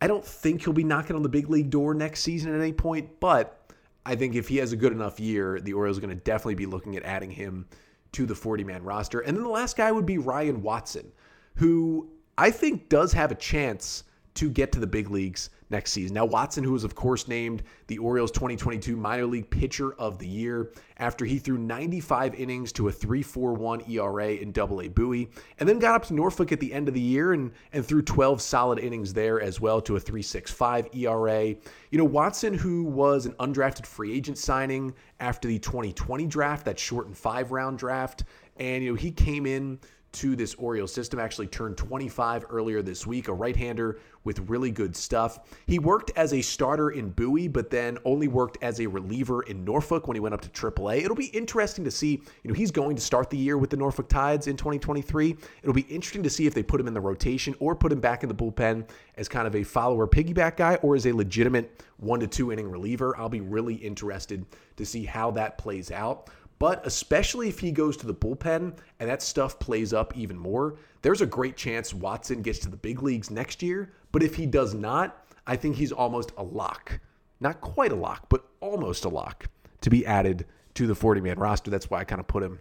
I 0.00 0.06
don't 0.06 0.24
think 0.24 0.62
he'll 0.62 0.72
be 0.72 0.84
knocking 0.84 1.16
on 1.16 1.22
the 1.22 1.28
big 1.28 1.48
league 1.48 1.70
door 1.70 1.94
next 1.94 2.20
season 2.20 2.54
at 2.54 2.60
any 2.60 2.72
point, 2.72 3.20
but 3.20 3.72
I 4.06 4.16
think 4.16 4.34
if 4.34 4.48
he 4.48 4.58
has 4.58 4.72
a 4.72 4.76
good 4.76 4.92
enough 4.92 5.18
year, 5.18 5.60
the 5.60 5.72
Orioles 5.72 5.98
are 5.98 6.02
going 6.02 6.16
to 6.16 6.22
definitely 6.22 6.56
be 6.56 6.66
looking 6.66 6.96
at 6.96 7.04
adding 7.04 7.30
him 7.30 7.66
to 8.12 8.26
the 8.26 8.34
40 8.34 8.64
man 8.64 8.82
roster. 8.82 9.20
And 9.20 9.36
then 9.36 9.44
the 9.44 9.50
last 9.50 9.76
guy 9.76 9.90
would 9.90 10.06
be 10.06 10.18
Ryan 10.18 10.62
Watson, 10.62 11.10
who 11.56 12.10
I 12.36 12.50
think 12.50 12.88
does 12.88 13.12
have 13.12 13.32
a 13.32 13.34
chance 13.34 14.04
to 14.34 14.50
get 14.50 14.72
to 14.72 14.80
the 14.80 14.86
big 14.86 15.10
leagues 15.10 15.50
next 15.70 15.92
season. 15.92 16.14
Now, 16.14 16.24
Watson, 16.24 16.62
who 16.64 16.72
was, 16.72 16.84
of 16.84 16.94
course, 16.94 17.28
named 17.28 17.62
the 17.86 17.98
Orioles 17.98 18.30
2022 18.32 18.96
minor 18.96 19.26
league 19.26 19.48
pitcher 19.48 19.94
of 19.94 20.18
the 20.18 20.26
year 20.26 20.72
after 20.98 21.24
he 21.24 21.38
threw 21.38 21.58
95 21.58 22.34
innings 22.34 22.72
to 22.72 22.88
a 22.88 22.92
3.41 22.92 23.88
ERA 23.88 24.28
in 24.28 24.52
Double 24.52 24.82
A 24.82 24.88
Bowie, 24.88 25.30
and 25.58 25.68
then 25.68 25.78
got 25.78 25.94
up 25.94 26.04
to 26.06 26.14
Norfolk 26.14 26.52
at 26.52 26.60
the 26.60 26.72
end 26.72 26.88
of 26.88 26.94
the 26.94 27.00
year 27.00 27.32
and, 27.32 27.52
and 27.72 27.84
threw 27.84 28.02
12 28.02 28.40
solid 28.40 28.78
innings 28.78 29.12
there 29.12 29.40
as 29.40 29.60
well 29.60 29.80
to 29.80 29.96
a 29.96 30.00
3.65 30.00 30.94
ERA. 30.96 31.56
You 31.90 31.98
know, 31.98 32.04
Watson, 32.04 32.54
who 32.54 32.84
was 32.84 33.26
an 33.26 33.32
undrafted 33.34 33.86
free 33.86 34.12
agent 34.14 34.38
signing 34.38 34.94
after 35.20 35.48
the 35.48 35.58
2020 35.58 36.26
draft, 36.26 36.64
that 36.64 36.78
shortened 36.78 37.16
five 37.16 37.52
round 37.52 37.78
draft, 37.78 38.24
and, 38.56 38.84
you 38.84 38.90
know, 38.90 38.96
he 38.96 39.10
came 39.10 39.46
in 39.46 39.78
to 40.14 40.34
this 40.36 40.54
Orioles 40.54 40.92
system. 40.92 41.20
Actually 41.20 41.48
turned 41.48 41.76
25 41.76 42.46
earlier 42.50 42.82
this 42.82 43.06
week, 43.06 43.28
a 43.28 43.32
right 43.32 43.56
hander 43.56 43.98
with 44.24 44.38
really 44.48 44.70
good 44.70 44.96
stuff. 44.96 45.40
He 45.66 45.78
worked 45.78 46.10
as 46.16 46.32
a 46.32 46.40
starter 46.40 46.90
in 46.90 47.10
Bowie, 47.10 47.48
but 47.48 47.70
then 47.70 47.98
only 48.04 48.26
worked 48.26 48.58
as 48.62 48.80
a 48.80 48.86
reliever 48.86 49.42
in 49.42 49.64
Norfolk 49.64 50.08
when 50.08 50.14
he 50.14 50.20
went 50.20 50.34
up 50.34 50.40
to 50.40 50.48
AAA. 50.48 51.02
It'll 51.04 51.14
be 51.14 51.26
interesting 51.26 51.84
to 51.84 51.90
see, 51.90 52.22
you 52.42 52.48
know, 52.48 52.54
he's 52.54 52.70
going 52.70 52.96
to 52.96 53.02
start 53.02 53.28
the 53.28 53.36
year 53.36 53.58
with 53.58 53.70
the 53.70 53.76
Norfolk 53.76 54.08
Tides 54.08 54.46
in 54.46 54.56
2023. 54.56 55.36
It'll 55.62 55.74
be 55.74 55.82
interesting 55.82 56.22
to 56.22 56.30
see 56.30 56.46
if 56.46 56.54
they 56.54 56.62
put 56.62 56.80
him 56.80 56.88
in 56.88 56.94
the 56.94 57.00
rotation 57.00 57.54
or 57.58 57.76
put 57.76 57.92
him 57.92 58.00
back 58.00 58.22
in 58.22 58.28
the 58.28 58.34
bullpen 58.34 58.88
as 59.16 59.28
kind 59.28 59.46
of 59.46 59.54
a 59.54 59.62
follower 59.62 60.06
piggyback 60.06 60.56
guy 60.56 60.76
or 60.76 60.96
as 60.96 61.06
a 61.06 61.12
legitimate 61.12 61.82
one 61.98 62.20
to 62.20 62.26
two 62.26 62.50
inning 62.52 62.70
reliever. 62.70 63.16
I'll 63.18 63.28
be 63.28 63.40
really 63.40 63.74
interested 63.74 64.46
to 64.76 64.86
see 64.86 65.04
how 65.04 65.30
that 65.32 65.58
plays 65.58 65.90
out. 65.90 66.30
But 66.58 66.86
especially 66.86 67.48
if 67.48 67.58
he 67.58 67.72
goes 67.72 67.96
to 67.98 68.06
the 68.06 68.14
bullpen 68.14 68.76
and 69.00 69.08
that 69.10 69.22
stuff 69.22 69.58
plays 69.58 69.92
up 69.92 70.16
even 70.16 70.38
more, 70.38 70.76
there's 71.02 71.20
a 71.20 71.26
great 71.26 71.56
chance 71.56 71.92
Watson 71.92 72.42
gets 72.42 72.60
to 72.60 72.68
the 72.68 72.76
big 72.76 73.02
leagues 73.02 73.30
next 73.30 73.62
year. 73.62 73.92
But 74.12 74.22
if 74.22 74.36
he 74.36 74.46
does 74.46 74.74
not, 74.74 75.26
I 75.46 75.56
think 75.56 75.76
he's 75.76 75.92
almost 75.92 76.32
a 76.36 76.42
lock. 76.42 77.00
Not 77.40 77.60
quite 77.60 77.92
a 77.92 77.96
lock, 77.96 78.28
but 78.28 78.44
almost 78.60 79.04
a 79.04 79.08
lock 79.08 79.46
to 79.80 79.90
be 79.90 80.06
added 80.06 80.46
to 80.74 80.86
the 80.86 80.94
40 80.94 81.20
man 81.20 81.38
roster. 81.38 81.70
That's 81.70 81.90
why 81.90 82.00
I 82.00 82.04
kind 82.04 82.20
of 82.20 82.26
put 82.26 82.42
him 82.42 82.58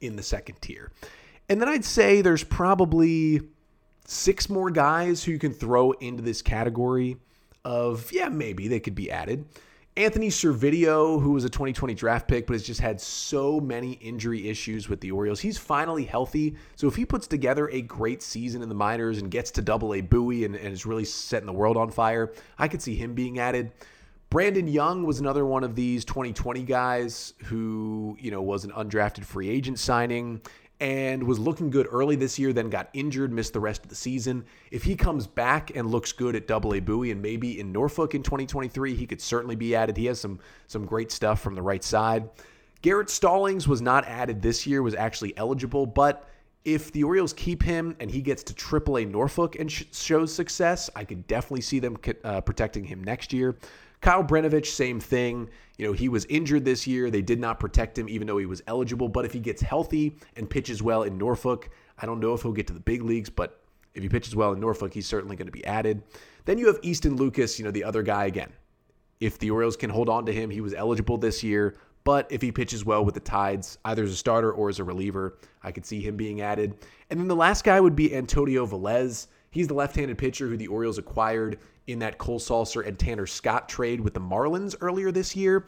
in 0.00 0.16
the 0.16 0.22
second 0.22 0.60
tier. 0.60 0.90
And 1.48 1.60
then 1.60 1.68
I'd 1.68 1.84
say 1.84 2.22
there's 2.22 2.44
probably 2.44 3.42
six 4.06 4.48
more 4.48 4.70
guys 4.70 5.24
who 5.24 5.32
you 5.32 5.38
can 5.38 5.52
throw 5.52 5.92
into 5.92 6.22
this 6.22 6.42
category 6.42 7.16
of, 7.64 8.10
yeah, 8.12 8.28
maybe 8.28 8.68
they 8.68 8.80
could 8.80 8.94
be 8.94 9.10
added. 9.10 9.46
Anthony 9.96 10.28
Servideo, 10.28 11.22
who 11.22 11.30
was 11.30 11.44
a 11.44 11.48
2020 11.48 11.94
draft 11.94 12.26
pick, 12.26 12.48
but 12.48 12.54
has 12.54 12.64
just 12.64 12.80
had 12.80 13.00
so 13.00 13.60
many 13.60 13.92
injury 13.92 14.48
issues 14.48 14.88
with 14.88 15.00
the 15.00 15.12
Orioles. 15.12 15.38
He's 15.38 15.56
finally 15.56 16.04
healthy. 16.04 16.56
So 16.74 16.88
if 16.88 16.96
he 16.96 17.04
puts 17.04 17.28
together 17.28 17.68
a 17.70 17.80
great 17.80 18.20
season 18.20 18.60
in 18.60 18.68
the 18.68 18.74
minors 18.74 19.18
and 19.18 19.30
gets 19.30 19.52
to 19.52 19.62
double 19.62 19.94
A 19.94 20.00
Bowie 20.00 20.44
and, 20.44 20.56
and 20.56 20.72
is 20.72 20.84
really 20.84 21.04
setting 21.04 21.46
the 21.46 21.52
world 21.52 21.76
on 21.76 21.92
fire, 21.92 22.32
I 22.58 22.66
could 22.66 22.82
see 22.82 22.96
him 22.96 23.14
being 23.14 23.38
added. 23.38 23.70
Brandon 24.30 24.66
Young 24.66 25.04
was 25.04 25.20
another 25.20 25.46
one 25.46 25.62
of 25.62 25.76
these 25.76 26.04
2020 26.04 26.64
guys 26.64 27.34
who, 27.44 28.16
you 28.18 28.32
know, 28.32 28.42
was 28.42 28.64
an 28.64 28.72
undrafted 28.72 29.24
free 29.24 29.48
agent 29.48 29.78
signing 29.78 30.40
and 30.84 31.22
was 31.22 31.38
looking 31.38 31.70
good 31.70 31.88
early 31.90 32.14
this 32.14 32.38
year, 32.38 32.52
then 32.52 32.68
got 32.68 32.90
injured, 32.92 33.32
missed 33.32 33.54
the 33.54 33.60
rest 33.60 33.82
of 33.84 33.88
the 33.88 33.94
season. 33.94 34.44
If 34.70 34.82
he 34.82 34.96
comes 34.96 35.26
back 35.26 35.74
and 35.74 35.90
looks 35.90 36.12
good 36.12 36.36
at 36.36 36.46
Double 36.46 36.74
A 36.74 36.80
Bowie 36.80 37.10
and 37.10 37.22
maybe 37.22 37.58
in 37.58 37.72
Norfolk 37.72 38.14
in 38.14 38.22
2023, 38.22 38.94
he 38.94 39.06
could 39.06 39.22
certainly 39.22 39.56
be 39.56 39.74
added. 39.74 39.96
He 39.96 40.04
has 40.06 40.20
some 40.20 40.40
some 40.66 40.84
great 40.84 41.10
stuff 41.10 41.40
from 41.40 41.54
the 41.54 41.62
right 41.62 41.82
side. 41.82 42.28
Garrett 42.82 43.08
Stallings 43.08 43.66
was 43.66 43.80
not 43.80 44.04
added 44.04 44.42
this 44.42 44.66
year, 44.66 44.82
was 44.82 44.94
actually 44.94 45.34
eligible, 45.38 45.86
but 45.86 46.28
if 46.66 46.92
the 46.92 47.02
Orioles 47.02 47.32
keep 47.32 47.62
him 47.62 47.96
and 47.98 48.10
he 48.10 48.20
gets 48.20 48.42
to 48.42 48.52
AAA 48.52 49.10
Norfolk 49.10 49.56
and 49.58 49.72
sh- 49.72 49.84
shows 49.90 50.34
success, 50.34 50.90
I 50.94 51.04
could 51.04 51.26
definitely 51.26 51.62
see 51.62 51.78
them 51.78 51.96
uh, 52.24 52.42
protecting 52.42 52.84
him 52.84 53.02
next 53.02 53.32
year. 53.32 53.56
Kyle 54.04 54.22
Brnovich, 54.22 54.66
same 54.66 55.00
thing. 55.00 55.48
You 55.78 55.86
know, 55.86 55.94
he 55.94 56.10
was 56.10 56.26
injured 56.26 56.62
this 56.66 56.86
year. 56.86 57.10
They 57.10 57.22
did 57.22 57.40
not 57.40 57.58
protect 57.58 57.98
him, 57.98 58.06
even 58.06 58.26
though 58.26 58.36
he 58.36 58.44
was 58.44 58.60
eligible. 58.66 59.08
But 59.08 59.24
if 59.24 59.32
he 59.32 59.40
gets 59.40 59.62
healthy 59.62 60.18
and 60.36 60.48
pitches 60.48 60.82
well 60.82 61.04
in 61.04 61.16
Norfolk, 61.16 61.70
I 61.96 62.04
don't 62.04 62.20
know 62.20 62.34
if 62.34 62.42
he'll 62.42 62.52
get 62.52 62.66
to 62.66 62.74
the 62.74 62.80
big 62.80 63.00
leagues, 63.00 63.30
but 63.30 63.64
if 63.94 64.02
he 64.02 64.10
pitches 64.10 64.36
well 64.36 64.52
in 64.52 64.60
Norfolk, 64.60 64.92
he's 64.92 65.06
certainly 65.06 65.36
going 65.36 65.46
to 65.46 65.52
be 65.52 65.64
added. 65.64 66.02
Then 66.44 66.58
you 66.58 66.66
have 66.66 66.78
Easton 66.82 67.16
Lucas, 67.16 67.58
you 67.58 67.64
know, 67.64 67.70
the 67.70 67.82
other 67.82 68.02
guy 68.02 68.26
again. 68.26 68.52
If 69.20 69.38
the 69.38 69.50
Orioles 69.50 69.74
can 69.74 69.88
hold 69.88 70.10
on 70.10 70.26
to 70.26 70.34
him, 70.34 70.50
he 70.50 70.60
was 70.60 70.74
eligible 70.74 71.16
this 71.16 71.42
year. 71.42 71.74
But 72.04 72.30
if 72.30 72.42
he 72.42 72.52
pitches 72.52 72.84
well 72.84 73.06
with 73.06 73.14
the 73.14 73.20
Tides, 73.20 73.78
either 73.86 74.04
as 74.04 74.10
a 74.10 74.16
starter 74.16 74.52
or 74.52 74.68
as 74.68 74.80
a 74.80 74.84
reliever, 74.84 75.38
I 75.62 75.72
could 75.72 75.86
see 75.86 76.02
him 76.02 76.18
being 76.18 76.42
added. 76.42 76.76
And 77.08 77.18
then 77.18 77.28
the 77.28 77.34
last 77.34 77.64
guy 77.64 77.80
would 77.80 77.96
be 77.96 78.14
Antonio 78.14 78.66
Velez. 78.66 79.28
He's 79.54 79.68
the 79.68 79.74
left 79.74 79.94
handed 79.94 80.18
pitcher 80.18 80.48
who 80.48 80.56
the 80.56 80.66
Orioles 80.66 80.98
acquired 80.98 81.60
in 81.86 82.00
that 82.00 82.18
Cole 82.18 82.40
Sulser 82.40 82.84
and 82.84 82.98
Tanner 82.98 83.24
Scott 83.24 83.68
trade 83.68 84.00
with 84.00 84.12
the 84.12 84.20
Marlins 84.20 84.74
earlier 84.80 85.12
this 85.12 85.36
year. 85.36 85.66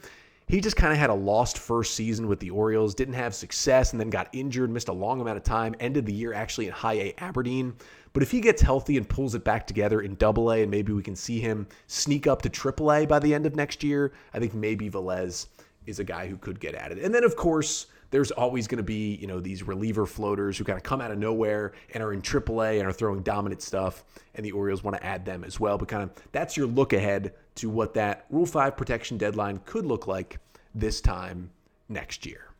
He 0.49 0.61
just 0.61 0.77
kind 0.77 0.93
of 0.93 0.99
had 0.99 1.11
a 1.11 1.15
lost 1.15 1.57
first 1.57 1.95
season 1.95 2.27
with 2.27 2.41
the 2.41 2.51
Orioles, 2.51 2.97
didn't 2.97 3.15
have 3.15 3.33
success, 3.33 3.93
and 3.93 4.01
then 4.01 4.11
got 4.11 4.29
injured, 4.33 4.71
missed 4.71 4.89
a 4.89 4.93
long 4.93 5.21
amount 5.21 5.37
of 5.37 5.45
time, 5.45 5.77
ended 5.79 6.05
the 6.05 6.13
year 6.13 6.33
actually 6.33 6.67
in 6.67 6.73
high 6.73 6.95
A 6.95 7.15
Aberdeen. 7.19 7.75
But 8.13 8.25
if 8.25 8.33
he 8.33 8.41
gets 8.41 8.61
healthy 8.61 8.97
and 8.97 9.09
pulls 9.09 9.37
it 9.37 9.45
back 9.45 9.69
together 9.69 10.01
in 10.01 10.17
double 10.17 10.51
A, 10.51 10.63
and 10.63 10.71
maybe 10.71 10.93
we 10.93 11.03
can 11.03 11.15
see 11.15 11.39
him 11.39 11.69
sneak 11.87 12.27
up 12.27 12.43
to 12.43 12.49
triple 12.49 12.93
A 12.93 13.07
by 13.07 13.21
the 13.21 13.33
end 13.33 13.47
of 13.47 13.55
next 13.55 13.85
year, 13.85 14.13
I 14.35 14.41
think 14.41 14.53
maybe 14.53 14.91
Velez 14.91 15.47
is 15.87 16.01
a 16.01 16.05
guy 16.05 16.27
who 16.27 16.37
could 16.37 16.59
get 16.59 16.75
added. 16.75 16.99
And 16.99 17.15
then, 17.15 17.23
of 17.23 17.37
course, 17.37 17.87
there's 18.17 18.31
always 18.31 18.67
going 18.67 18.79
to 18.79 18.83
be, 18.83 19.17
you 19.17 19.27
know, 19.27 19.41
these 19.41 19.63
reliever 19.63 20.07
floaters 20.07 20.57
who 20.57 20.65
kind 20.65 20.79
of 20.79 20.83
come 20.83 21.03
out 21.03 21.11
of 21.11 21.19
nowhere 21.19 21.73
and 21.93 22.03
are 22.03 22.15
in 22.15 22.23
AAA 22.23 22.79
and 22.79 22.89
are 22.89 22.93
throwing 22.93 23.21
dominant 23.21 23.61
stuff. 23.61 24.05
And 24.35 24.43
the 24.43 24.53
Orioles 24.53 24.83
want 24.83 24.97
to 24.97 25.05
add 25.05 25.23
them 25.27 25.45
as 25.45 25.61
well. 25.61 25.77
But 25.77 25.89
kind 25.89 26.03
of 26.03 26.13
that's 26.33 26.57
your 26.57 26.67
look 26.67 26.95
ahead 26.95 27.35
to 27.57 27.69
what 27.69 27.93
that 27.93 28.25
Rule 28.31 28.47
5 28.47 28.75
protection 28.75 29.19
deadline 29.19 29.61
could 29.67 29.85
look 29.85 30.07
like 30.07 30.39
this 30.75 31.03
time 31.03 31.51
next 31.91 32.25
year. 32.25 32.55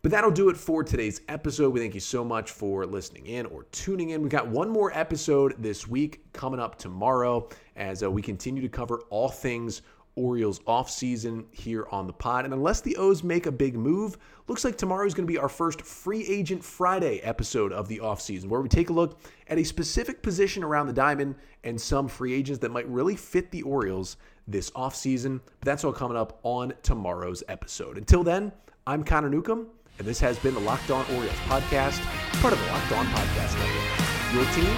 But 0.00 0.10
that'll 0.10 0.30
do 0.30 0.48
it 0.48 0.56
for 0.56 0.82
today's 0.82 1.20
episode. 1.28 1.74
We 1.74 1.80
thank 1.80 1.92
you 1.92 2.00
so 2.00 2.24
much 2.24 2.50
for 2.50 2.86
listening 2.86 3.26
in 3.26 3.44
or 3.44 3.64
tuning 3.72 4.10
in. 4.10 4.22
We've 4.22 4.30
got 4.30 4.48
one 4.48 4.70
more 4.70 4.90
episode 4.96 5.54
this 5.58 5.86
week 5.86 6.24
coming 6.32 6.60
up 6.60 6.78
tomorrow 6.78 7.46
as 7.76 8.02
uh, 8.02 8.10
we 8.10 8.22
continue 8.22 8.62
to 8.62 8.70
cover 8.70 9.00
all 9.10 9.28
things 9.28 9.82
Orioles 10.16 10.60
offseason 10.60 11.44
here 11.50 11.86
on 11.90 12.06
the 12.06 12.12
pod. 12.12 12.44
And 12.44 12.54
unless 12.54 12.80
the 12.80 12.96
O's 12.96 13.22
make 13.24 13.46
a 13.46 13.52
big 13.52 13.74
move, 13.74 14.16
looks 14.46 14.64
like 14.64 14.76
tomorrow 14.76 15.06
is 15.06 15.14
going 15.14 15.26
to 15.26 15.32
be 15.32 15.38
our 15.38 15.48
first 15.48 15.82
free 15.82 16.24
agent 16.28 16.64
Friday 16.64 17.18
episode 17.20 17.72
of 17.72 17.88
the 17.88 17.98
offseason, 17.98 18.46
where 18.46 18.60
we 18.60 18.68
take 18.68 18.90
a 18.90 18.92
look 18.92 19.18
at 19.48 19.58
a 19.58 19.64
specific 19.64 20.22
position 20.22 20.62
around 20.62 20.86
the 20.86 20.92
diamond 20.92 21.34
and 21.64 21.80
some 21.80 22.08
free 22.08 22.32
agents 22.32 22.60
that 22.60 22.70
might 22.70 22.88
really 22.88 23.16
fit 23.16 23.50
the 23.50 23.62
Orioles 23.62 24.16
this 24.46 24.70
offseason. 24.70 25.40
But 25.60 25.66
that's 25.66 25.84
all 25.84 25.92
coming 25.92 26.16
up 26.16 26.38
on 26.42 26.74
tomorrow's 26.82 27.42
episode. 27.48 27.98
Until 27.98 28.22
then, 28.22 28.52
I'm 28.86 29.02
Connor 29.02 29.30
Newcomb, 29.30 29.66
and 29.98 30.06
this 30.06 30.20
has 30.20 30.38
been 30.38 30.54
the 30.54 30.60
Locked 30.60 30.90
On 30.90 31.04
Orioles 31.14 31.36
podcast, 31.46 32.00
part 32.40 32.52
of 32.52 32.60
the 32.60 32.66
Locked 32.66 32.92
On 32.92 33.06
Podcast 33.06 33.58
Network. 33.58 34.34
Your 34.34 34.44
team 34.54 34.76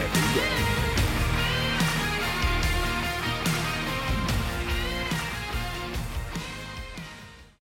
every 0.00 0.40
day. 0.40 0.63